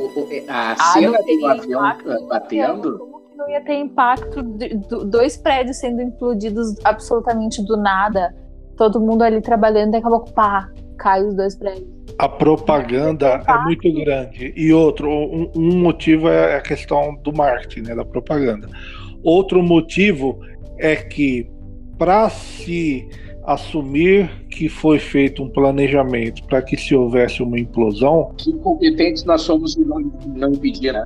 A 0.48 0.72
ah, 0.72 0.76
cena 0.94 1.18
do 1.18 1.46
avião 1.46 2.26
batendo 2.28 2.98
não 3.36 3.50
ia 3.50 3.60
ter 3.60 3.74
impacto 3.74 4.42
de, 4.42 4.70
de, 4.70 5.04
dois 5.04 5.36
prédios 5.36 5.76
sendo 5.76 6.00
implodidos 6.00 6.76
absolutamente 6.82 7.62
do 7.62 7.76
nada. 7.76 8.34
Todo 8.74 8.98
mundo 8.98 9.20
ali 9.20 9.42
trabalhando 9.42 9.92
e 9.92 9.96
acabou 9.98 10.20
com 10.20 10.32
pá, 10.32 10.70
cai 10.96 11.22
os 11.26 11.34
dois 11.36 11.54
prédios. 11.56 11.86
A 12.18 12.26
propaganda 12.26 13.44
é 13.46 13.58
muito 13.64 13.92
grande. 13.92 14.54
E 14.56 14.72
outro, 14.72 15.10
um, 15.10 15.50
um, 15.54 15.76
motivo 15.76 16.26
é 16.26 16.56
a 16.56 16.60
questão 16.62 17.14
do 17.22 17.34
marketing, 17.34 17.82
né, 17.82 17.94
da 17.94 18.04
propaganda. 18.04 18.66
Outro 19.22 19.62
motivo 19.62 20.38
é 20.78 20.96
que 20.96 21.50
para 21.98 22.30
se 22.30 23.08
assumir 23.44 24.30
que 24.50 24.68
foi 24.68 24.98
feito 24.98 25.42
um 25.42 25.48
planejamento 25.48 26.44
para 26.44 26.60
que 26.60 26.76
se 26.76 26.94
houvesse 26.94 27.42
uma 27.42 27.58
implosão. 27.58 28.32
Que 28.36 28.52
competentes 28.52 29.24
nós 29.24 29.42
somos 29.42 29.74
não, 29.76 30.00
não 30.36 30.52
impedir, 30.52 30.92
né? 30.92 31.04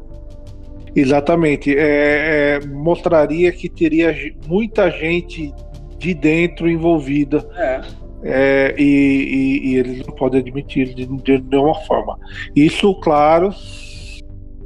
Exatamente. 0.95 1.75
É, 1.77 2.61
é, 2.61 2.67
mostraria 2.67 3.51
que 3.53 3.69
teria 3.69 4.15
muita 4.47 4.91
gente 4.91 5.55
de 5.99 6.15
dentro 6.15 6.69
envolvida. 6.69 7.49
É. 7.57 7.81
É, 8.25 8.75
e, 8.79 8.85
e, 8.85 9.69
e, 9.69 9.77
eles 9.77 10.07
não 10.07 10.15
podem 10.15 10.41
admitir 10.41 10.95
de, 10.95 11.07
de 11.07 11.43
nenhuma 11.43 11.75
forma. 11.83 12.17
Isso, 12.55 12.95
claro, 13.01 13.53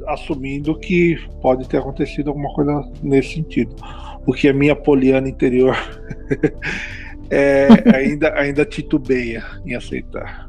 assumindo 0.06 0.78
que 0.78 1.16
pode 1.40 1.68
ter 1.68 1.78
acontecido 1.78 2.28
alguma 2.28 2.52
coisa 2.54 2.88
nesse 3.02 3.34
sentido. 3.34 3.74
O 4.26 4.32
que 4.32 4.48
a 4.48 4.52
minha 4.52 4.74
poliana 4.74 5.28
interior 5.28 5.76
é, 7.30 7.68
ainda, 7.94 8.34
ainda 8.34 8.64
titubeia 8.64 9.44
em 9.64 9.74
aceitar. 9.74 10.46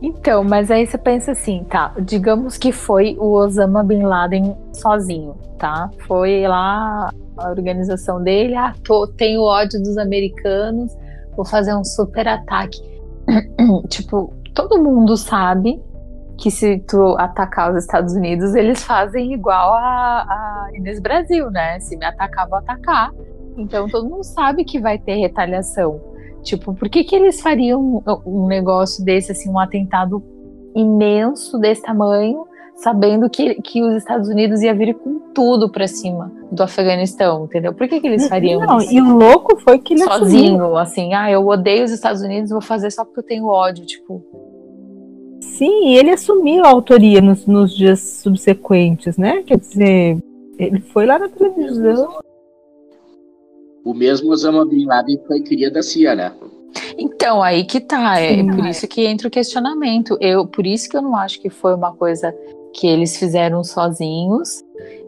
Então, 0.00 0.44
mas 0.44 0.70
aí 0.70 0.86
você 0.86 0.98
pensa 0.98 1.32
assim, 1.32 1.64
tá? 1.64 1.94
Digamos 2.00 2.58
que 2.58 2.70
foi 2.70 3.16
o 3.18 3.32
Osama 3.32 3.82
Bin 3.82 4.02
Laden 4.02 4.54
sozinho, 4.72 5.34
tá? 5.58 5.90
Foi 6.06 6.46
lá 6.46 7.10
a 7.36 7.48
organização 7.50 8.22
dele, 8.22 8.54
ah, 8.54 8.74
tô, 8.84 9.06
tenho 9.06 9.40
ódio 9.42 9.82
dos 9.82 9.96
americanos, 9.96 10.94
vou 11.34 11.46
fazer 11.46 11.74
um 11.74 11.84
super 11.84 12.28
ataque. 12.28 12.78
tipo, 13.88 14.32
todo 14.54 14.82
mundo 14.82 15.16
sabe 15.16 15.80
que 16.38 16.50
se 16.50 16.78
tu 16.80 17.16
atacar 17.18 17.72
os 17.72 17.78
Estados 17.78 18.14
Unidos, 18.14 18.54
eles 18.54 18.82
fazem 18.84 19.32
igual 19.32 19.72
a, 19.74 20.22
a 20.22 20.68
Inês 20.74 21.00
Brasil, 21.00 21.50
né? 21.50 21.80
Se 21.80 21.96
me 21.96 22.04
atacar, 22.04 22.48
vou 22.48 22.58
atacar. 22.58 23.10
Então 23.56 23.88
todo 23.88 24.08
mundo 24.08 24.24
sabe 24.24 24.64
que 24.64 24.78
vai 24.78 24.98
ter 24.98 25.14
retaliação. 25.16 26.00
Tipo, 26.42 26.74
por 26.74 26.88
que, 26.88 27.02
que 27.02 27.16
eles 27.16 27.40
fariam 27.40 28.02
um 28.24 28.46
negócio 28.46 29.04
desse, 29.04 29.32
assim, 29.32 29.50
um 29.50 29.58
atentado 29.58 30.22
imenso 30.76 31.58
desse 31.58 31.82
tamanho, 31.82 32.46
sabendo 32.76 33.28
que, 33.30 33.54
que 33.62 33.82
os 33.82 33.96
Estados 33.96 34.28
Unidos 34.28 34.60
ia 34.60 34.74
vir 34.74 34.94
com 34.94 35.18
tudo 35.34 35.70
para 35.70 35.88
cima 35.88 36.30
do 36.52 36.62
Afeganistão, 36.62 37.46
entendeu? 37.46 37.72
Por 37.72 37.88
que, 37.88 37.98
que 38.00 38.06
eles 38.06 38.28
fariam 38.28 38.60
Não, 38.60 38.78
isso? 38.78 38.92
E 38.92 39.00
o 39.00 39.16
louco 39.16 39.56
foi 39.56 39.78
que 39.78 39.94
ele 39.94 40.04
sozinho, 40.04 40.56
assumiu. 40.56 40.76
assim, 40.76 41.14
ah, 41.14 41.30
eu 41.30 41.46
odeio 41.46 41.84
os 41.84 41.90
Estados 41.90 42.20
Unidos, 42.22 42.50
vou 42.50 42.60
fazer 42.60 42.90
só 42.90 43.04
porque 43.04 43.20
eu 43.20 43.24
tenho 43.24 43.46
ódio, 43.46 43.84
tipo. 43.86 44.22
Sim, 45.56 45.96
ele 45.96 46.10
assumiu 46.10 46.64
a 46.64 46.68
autoria 46.68 47.20
nos, 47.20 47.46
nos 47.46 47.74
dias 47.74 48.00
subsequentes, 48.22 49.16
né? 49.16 49.42
Quer 49.42 49.58
dizer, 49.58 50.18
ele 50.58 50.80
foi 50.80 51.06
lá 51.06 51.18
na 51.18 51.28
televisão 51.28 52.20
o 53.86 53.94
mesmo 53.94 54.32
Osama 54.32 54.66
Bin 54.66 54.84
Laden 54.84 55.16
foi 55.28 55.40
cria 55.42 55.70
da 55.70 55.80
CIA, 55.80 56.16
né? 56.16 56.32
Então, 56.98 57.40
aí 57.40 57.64
que 57.64 57.78
tá. 57.78 58.18
É 58.18 58.34
Sim, 58.34 58.48
por 58.48 58.66
isso 58.66 58.88
que 58.88 59.06
entra 59.06 59.28
o 59.28 59.30
questionamento. 59.30 60.18
Eu, 60.20 60.44
por 60.44 60.66
isso 60.66 60.88
que 60.88 60.96
eu 60.96 61.02
não 61.02 61.14
acho 61.14 61.40
que 61.40 61.48
foi 61.48 61.72
uma 61.72 61.94
coisa 61.94 62.34
que 62.74 62.84
eles 62.84 63.16
fizeram 63.16 63.62
sozinhos, 63.62 64.64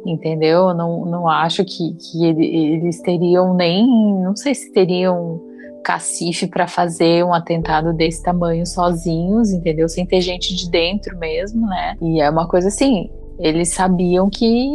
entendeu? 0.07 0.69
Eu 0.69 0.75
não, 0.75 1.05
não 1.05 1.29
acho 1.29 1.65
que, 1.65 1.93
que 1.95 2.25
eles 2.25 3.01
teriam 3.01 3.53
nem. 3.53 3.85
Não 4.23 4.37
sei 4.37 4.55
se 4.55 4.73
teriam 4.73 5.43
cacife 5.83 6.47
para 6.47 6.67
fazer 6.67 7.25
um 7.25 7.33
atentado 7.33 7.93
desse 7.93 8.23
tamanho 8.23 8.67
sozinhos, 8.67 9.51
entendeu? 9.51 9.89
Sem 9.89 10.07
ter 10.07 10.21
gente 10.21 10.55
de 10.55 10.71
dentro 10.71 11.19
mesmo, 11.19 11.67
né? 11.67 11.97
E 12.01 12.21
é 12.21 12.29
uma 12.29 12.47
coisa 12.47 12.69
assim. 12.69 13.11
Eles 13.39 13.71
sabiam 13.71 14.29
que 14.29 14.69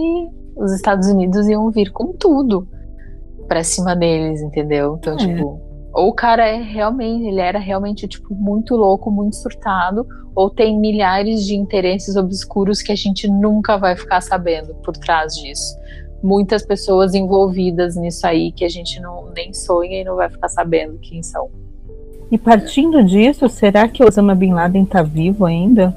os 0.55 0.71
Estados 0.73 1.07
Unidos 1.07 1.47
iam 1.47 1.69
vir 1.69 1.91
com 1.91 2.13
tudo 2.13 2.67
pra 3.47 3.63
cima 3.63 3.95
deles, 3.95 4.41
entendeu? 4.41 4.97
Então, 4.99 5.13
é. 5.13 5.17
tipo, 5.17 5.61
ou 5.93 6.09
o 6.09 6.13
cara 6.13 6.47
é 6.47 6.61
realmente, 6.61 7.27
ele 7.27 7.39
era 7.39 7.59
realmente, 7.59 8.07
tipo, 8.07 8.33
muito 8.33 8.75
louco, 8.75 9.11
muito 9.11 9.35
surtado, 9.35 10.05
ou 10.35 10.49
tem 10.49 10.79
milhares 10.79 11.45
de 11.45 11.55
interesses 11.55 12.15
obscuros 12.15 12.81
que 12.81 12.91
a 12.91 12.95
gente 12.95 13.27
nunca 13.27 13.77
vai 13.77 13.95
ficar 13.95 14.21
sabendo 14.21 14.73
por 14.83 14.97
trás 14.97 15.35
disso. 15.35 15.77
Muitas 16.23 16.65
pessoas 16.65 17.13
envolvidas 17.13 17.97
nisso 17.97 18.25
aí 18.25 18.51
que 18.51 18.63
a 18.63 18.69
gente 18.69 18.99
não 19.01 19.29
nem 19.35 19.53
sonha 19.53 20.01
e 20.01 20.03
não 20.05 20.15
vai 20.15 20.29
ficar 20.29 20.47
sabendo 20.47 20.97
quem 20.99 21.21
são. 21.21 21.49
E 22.31 22.37
partindo 22.37 23.03
disso, 23.03 23.47
será 23.49 23.87
que 23.87 24.03
Osama 24.03 24.33
Bin 24.33 24.53
Laden 24.53 24.85
tá 24.85 25.03
vivo 25.03 25.45
ainda? 25.45 25.95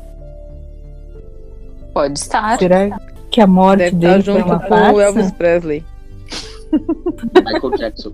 Pode 1.94 2.18
estar. 2.18 2.58
Será 2.58 3.00
que 3.30 3.40
a 3.40 3.46
morte 3.46 3.94
Deve 3.94 3.96
dele 3.96 4.22
foi 4.22 4.42
uma 4.42 4.60
farsa? 4.60 4.92
o 4.92 5.00
Elvis 5.00 5.30
Presley. 5.30 5.84
Michael 7.44 7.76
Jackson. 7.78 8.12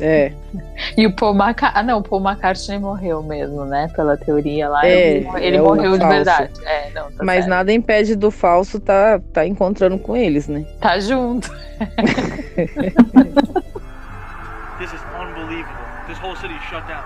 É. 0.00 0.32
E 0.96 1.06
o 1.06 1.12
Paul 1.16 1.34
McCartney. 1.34 1.80
Ah, 1.80 1.82
não, 1.82 1.98
o 1.98 2.02
Paul 2.02 2.22
McCartney 2.22 2.78
morreu 2.78 3.20
mesmo, 3.22 3.64
né? 3.64 3.90
Pela 3.96 4.16
teoria 4.16 4.68
lá. 4.68 4.86
É, 4.86 5.16
ele, 5.16 5.28
ele 5.40 5.56
é 5.56 5.60
morreu 5.60 5.98
de 5.98 6.06
verdade. 6.06 6.52
É, 6.64 6.90
não, 6.90 7.10
tá 7.10 7.24
Mas 7.24 7.38
certo. 7.38 7.48
nada 7.48 7.72
impede 7.72 8.14
do 8.14 8.30
falso 8.30 8.78
tá, 8.78 9.20
tá 9.32 9.44
encontrando 9.44 9.98
com 9.98 10.16
eles, 10.16 10.46
né? 10.46 10.64
Tá 10.80 11.00
junto. 11.00 11.50
This 14.78 14.92
is 14.92 15.00
unbelievable. 15.18 15.74
This 16.06 16.18
whole 16.18 16.36
city 16.36 16.54
is 16.54 16.62
shut 16.62 16.86
down. 16.86 17.02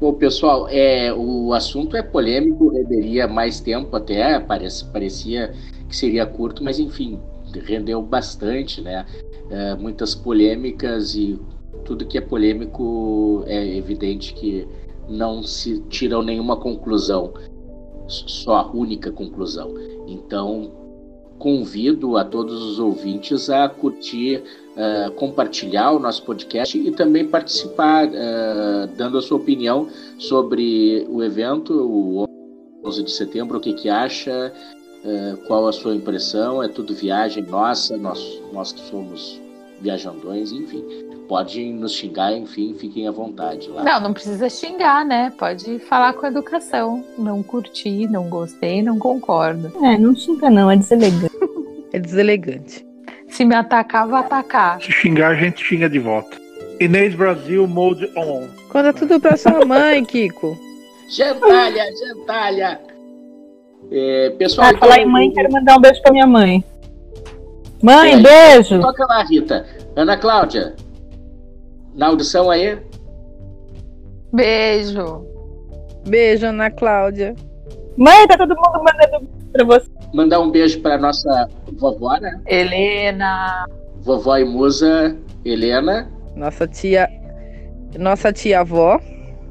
Bom, 0.00 0.12
pessoal, 0.14 0.68
é, 0.70 1.12
o 1.12 1.52
assunto 1.52 1.96
é 1.96 2.02
polêmico, 2.02 2.70
renderia 2.70 3.28
mais 3.28 3.60
tempo 3.60 3.94
até, 3.96 4.40
parece, 4.40 4.84
parecia 4.86 5.52
que 5.88 5.96
seria 5.96 6.26
curto, 6.26 6.62
mas 6.62 6.78
enfim, 6.78 7.20
rendeu 7.54 8.02
bastante, 8.02 8.80
né? 8.80 9.06
É, 9.50 9.74
muitas 9.74 10.14
polêmicas 10.14 11.14
e 11.14 11.38
tudo 11.84 12.06
que 12.06 12.18
é 12.18 12.20
polêmico 12.20 13.44
é 13.46 13.76
evidente 13.76 14.34
que 14.34 14.66
não 15.08 15.42
se 15.42 15.80
tiram 15.88 16.22
nenhuma 16.22 16.56
conclusão, 16.56 17.32
só 18.06 18.56
a 18.56 18.70
única 18.70 19.10
conclusão. 19.10 19.74
Então, 20.06 20.70
convido 21.38 22.16
a 22.16 22.24
todos 22.24 22.62
os 22.62 22.78
ouvintes 22.78 23.48
a 23.48 23.68
curtir, 23.68 24.42
uh, 24.76 25.10
compartilhar 25.12 25.92
o 25.92 25.98
nosso 25.98 26.24
podcast 26.24 26.76
e 26.76 26.90
também 26.90 27.26
participar, 27.26 28.08
uh, 28.08 28.86
dando 28.96 29.18
a 29.18 29.22
sua 29.22 29.38
opinião 29.38 29.88
sobre 30.18 31.06
o 31.08 31.22
evento, 31.22 31.72
o 31.72 32.26
11 32.84 33.02
de 33.04 33.10
setembro, 33.10 33.58
o 33.58 33.60
que, 33.60 33.72
que 33.72 33.88
acha, 33.88 34.52
uh, 35.08 35.36
qual 35.46 35.66
a 35.66 35.72
sua 35.72 35.94
impressão, 35.94 36.62
é 36.62 36.68
tudo 36.68 36.94
viagem 36.94 37.42
nossa, 37.44 37.96
nós, 37.96 38.20
nós 38.52 38.72
que 38.72 38.80
somos 38.80 39.40
viajandões, 39.80 40.52
enfim. 40.52 40.84
Pode 41.28 41.72
nos 41.72 41.92
xingar, 41.92 42.32
enfim, 42.32 42.74
fiquem 42.78 43.06
à 43.06 43.10
vontade 43.10 43.68
lá. 43.68 43.84
Não, 43.84 44.00
não 44.00 44.12
precisa 44.14 44.48
xingar, 44.48 45.04
né? 45.04 45.30
Pode 45.38 45.78
falar 45.80 46.14
com 46.14 46.26
educação. 46.26 47.04
Não 47.18 47.42
curti, 47.42 48.06
não 48.06 48.30
gostei, 48.30 48.82
não 48.82 48.98
concordo. 48.98 49.70
É, 49.84 49.98
não 49.98 50.14
xinga 50.14 50.48
não, 50.48 50.70
é 50.70 50.76
deselegante. 50.76 51.34
é 51.92 51.98
deselegante. 51.98 52.86
Se 53.28 53.44
me 53.44 53.54
atacar, 53.54 54.06
vou 54.08 54.16
atacar. 54.16 54.80
Se 54.80 54.90
xingar, 54.90 55.32
a 55.32 55.34
gente 55.34 55.62
xinga 55.62 55.88
de 55.88 55.98
volta. 55.98 56.38
Inês 56.80 57.14
Brasil 57.14 57.66
Mode 57.66 58.10
On. 58.16 58.48
Conta 58.70 58.92
tudo 58.94 59.20
pra 59.20 59.36
sua 59.36 59.64
mãe, 59.66 60.02
Kiko. 60.06 60.56
Gentalha, 61.10 61.84
gentalha. 61.94 62.80
É, 63.90 64.30
pessoal, 64.30 64.66
ah, 64.66 64.70
então, 64.70 64.88
falar 64.88 65.00
em 65.00 65.06
mãe, 65.06 65.30
quero 65.32 65.52
mandar 65.52 65.76
um 65.76 65.80
beijo 65.80 66.02
pra 66.02 66.12
minha 66.12 66.26
mãe. 66.26 66.64
Mãe, 67.82 68.14
é, 68.14 68.20
beijo. 68.20 68.80
Toca 68.80 69.06
lá, 69.06 69.24
Rita. 69.24 69.64
Ana 69.96 70.16
Cláudia, 70.16 70.74
na 71.94 72.06
audição 72.06 72.50
aí? 72.50 72.78
Beijo. 74.32 75.24
Beijo, 76.06 76.46
Ana 76.46 76.70
Cláudia. 76.70 77.34
Mãe, 77.96 78.26
tá 78.28 78.36
todo 78.36 78.54
mundo 78.54 78.84
mandando 78.84 79.28
pra 79.52 79.64
você. 79.64 79.88
Mandar 80.14 80.40
um 80.40 80.50
beijo 80.50 80.80
pra 80.80 80.96
nossa 80.96 81.48
vovó, 81.72 82.16
né? 82.20 82.40
Helena. 82.46 83.66
Vovó 84.00 84.36
e 84.36 84.44
musa 84.44 85.16
Helena. 85.44 86.10
Nossa 86.36 86.66
tia. 86.66 87.08
Nossa 87.98 88.32
tia 88.32 88.60
avó. 88.60 89.00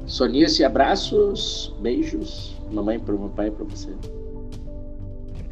Sonice, 0.06 0.64
abraços, 0.64 1.74
beijos. 1.80 2.56
Mamãe 2.70 2.98
pro 2.98 3.18
meu 3.18 3.28
pai 3.28 3.48
e 3.48 3.50
pra 3.50 3.64
você. 3.64 3.90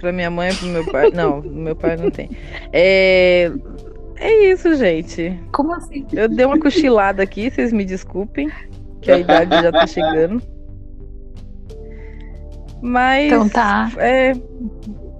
Pra 0.07 0.13
minha 0.13 0.31
mãe 0.31 0.51
e 0.51 0.55
pro 0.55 0.69
meu 0.69 0.87
pai. 0.87 1.11
Não, 1.11 1.43
meu 1.43 1.75
pai 1.75 1.97
não 1.97 2.13
tem. 2.13 2.31
É. 2.73 3.51
É 4.15 4.53
isso, 4.53 4.73
gente. 4.77 5.37
Como 5.51 5.75
assim? 5.75 6.07
Eu 6.13 6.29
dei 6.29 6.47
uma 6.47 6.61
cochilada 6.61 7.25
aqui, 7.25 7.51
vocês 7.51 7.73
me 7.73 7.85
desculpem, 7.85 8.49
que 9.03 9.11
a 9.11 9.19
idade 9.19 9.51
já 9.61 9.73
tá 9.73 9.85
chegando. 9.85 10.41
Mas. 12.81 13.27
Então 13.27 13.49
tá. 13.49 13.91
É. 13.97 14.33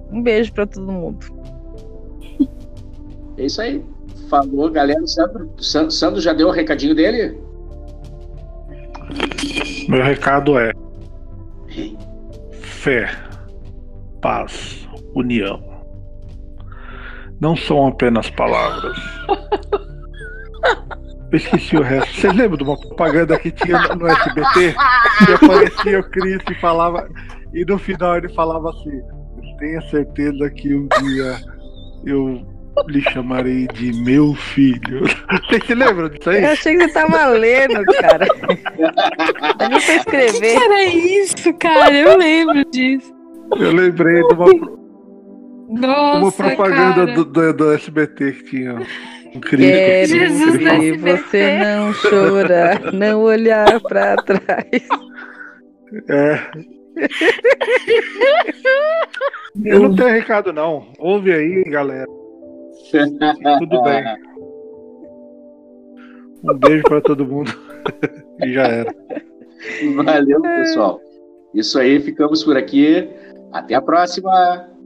Um 0.09 0.21
beijo 0.21 0.53
pra 0.53 0.65
todo 0.65 0.89
mundo. 0.89 1.25
É 3.37 3.45
isso 3.45 3.61
aí. 3.61 3.83
Falou, 4.29 4.71
galera. 4.71 5.05
Sandro, 5.05 5.51
Sandro 5.91 6.21
já 6.21 6.31
deu 6.31 6.47
o 6.47 6.51
recadinho 6.51 6.95
dele? 6.95 7.37
Meu 9.89 10.01
recado 10.01 10.57
é: 10.57 10.71
fé, 12.61 13.09
paz, 14.21 14.87
união 15.15 15.77
não 17.39 17.55
são 17.55 17.87
apenas 17.87 18.29
palavras. 18.29 18.97
Eu 21.29 21.37
esqueci 21.37 21.75
o 21.75 21.81
resto. 21.81 22.21
Vocês 22.21 22.33
lembram 22.33 22.57
de 22.57 22.63
uma 22.63 22.79
propaganda 22.79 23.37
que 23.37 23.51
tinha 23.51 23.79
no 23.95 24.07
SBT? 24.07 24.75
Que 25.25 25.33
aparecia 25.33 25.99
o 25.99 26.03
Cris 26.09 26.41
e 26.49 26.55
falava. 26.55 27.09
E 27.53 27.65
no 27.65 27.77
final 27.77 28.15
ele 28.15 28.29
falava 28.29 28.69
assim: 28.69 29.01
Tenha 29.59 29.81
certeza 29.81 30.49
que 30.49 30.73
um 30.73 30.87
dia 31.01 31.37
eu 32.05 32.47
lhe 32.87 33.01
chamarei 33.01 33.67
de 33.67 33.91
meu 34.03 34.33
filho. 34.35 35.01
Vocês 35.49 35.65
se 35.65 35.75
lembram 35.75 36.07
disso 36.07 36.29
aí? 36.29 36.45
Eu 36.45 36.51
achei 36.51 36.77
que 36.77 36.87
você 36.87 36.93
tava 36.93 37.25
lendo, 37.27 37.83
cara. 37.99 38.25
Eu 39.59 39.69
não 39.69 39.79
sei 39.81 39.97
escrever. 39.97 40.55
O 40.55 40.59
que 40.59 40.65
era 40.65 40.83
isso, 40.85 41.53
cara? 41.55 41.93
Eu 41.93 42.17
lembro 42.17 42.63
disso. 42.71 43.16
Eu 43.55 43.71
lembrei 43.73 44.21
de 44.27 44.33
uma, 44.33 44.77
nossa, 45.69 46.19
Uma 46.19 46.31
propaganda 46.31 47.13
do, 47.13 47.25
do, 47.25 47.53
do, 47.53 47.73
SBT 47.73 48.31
que 48.31 48.43
tinha 48.45 48.75
um 48.75 49.41
Jesus 50.05 50.57
ver 50.57 50.97
você 50.97 51.57
não 51.57 51.93
chorar, 51.93 52.93
não 52.93 53.21
olhar 53.21 53.79
pra 53.81 54.15
trás. 54.15 54.87
É. 56.09 56.39
Eu 59.63 59.81
não 59.81 59.95
tenho 59.95 60.09
recado, 60.09 60.53
não. 60.53 60.87
Ouve 60.97 61.33
aí, 61.33 61.63
galera. 61.65 62.07
Tudo 63.59 63.83
bem. 63.83 64.03
Um 66.43 66.57
beijo 66.57 66.83
para 66.83 67.01
todo 67.01 67.25
mundo. 67.25 67.51
e 68.41 68.53
já 68.53 68.63
era. 68.63 68.95
Valeu, 69.95 70.41
pessoal. 70.41 71.01
Isso 71.53 71.77
aí, 71.79 71.99
ficamos 71.99 72.43
por 72.43 72.55
aqui. 72.55 73.09
Até 73.51 73.75
a 73.75 73.81
próxima. 73.81 74.76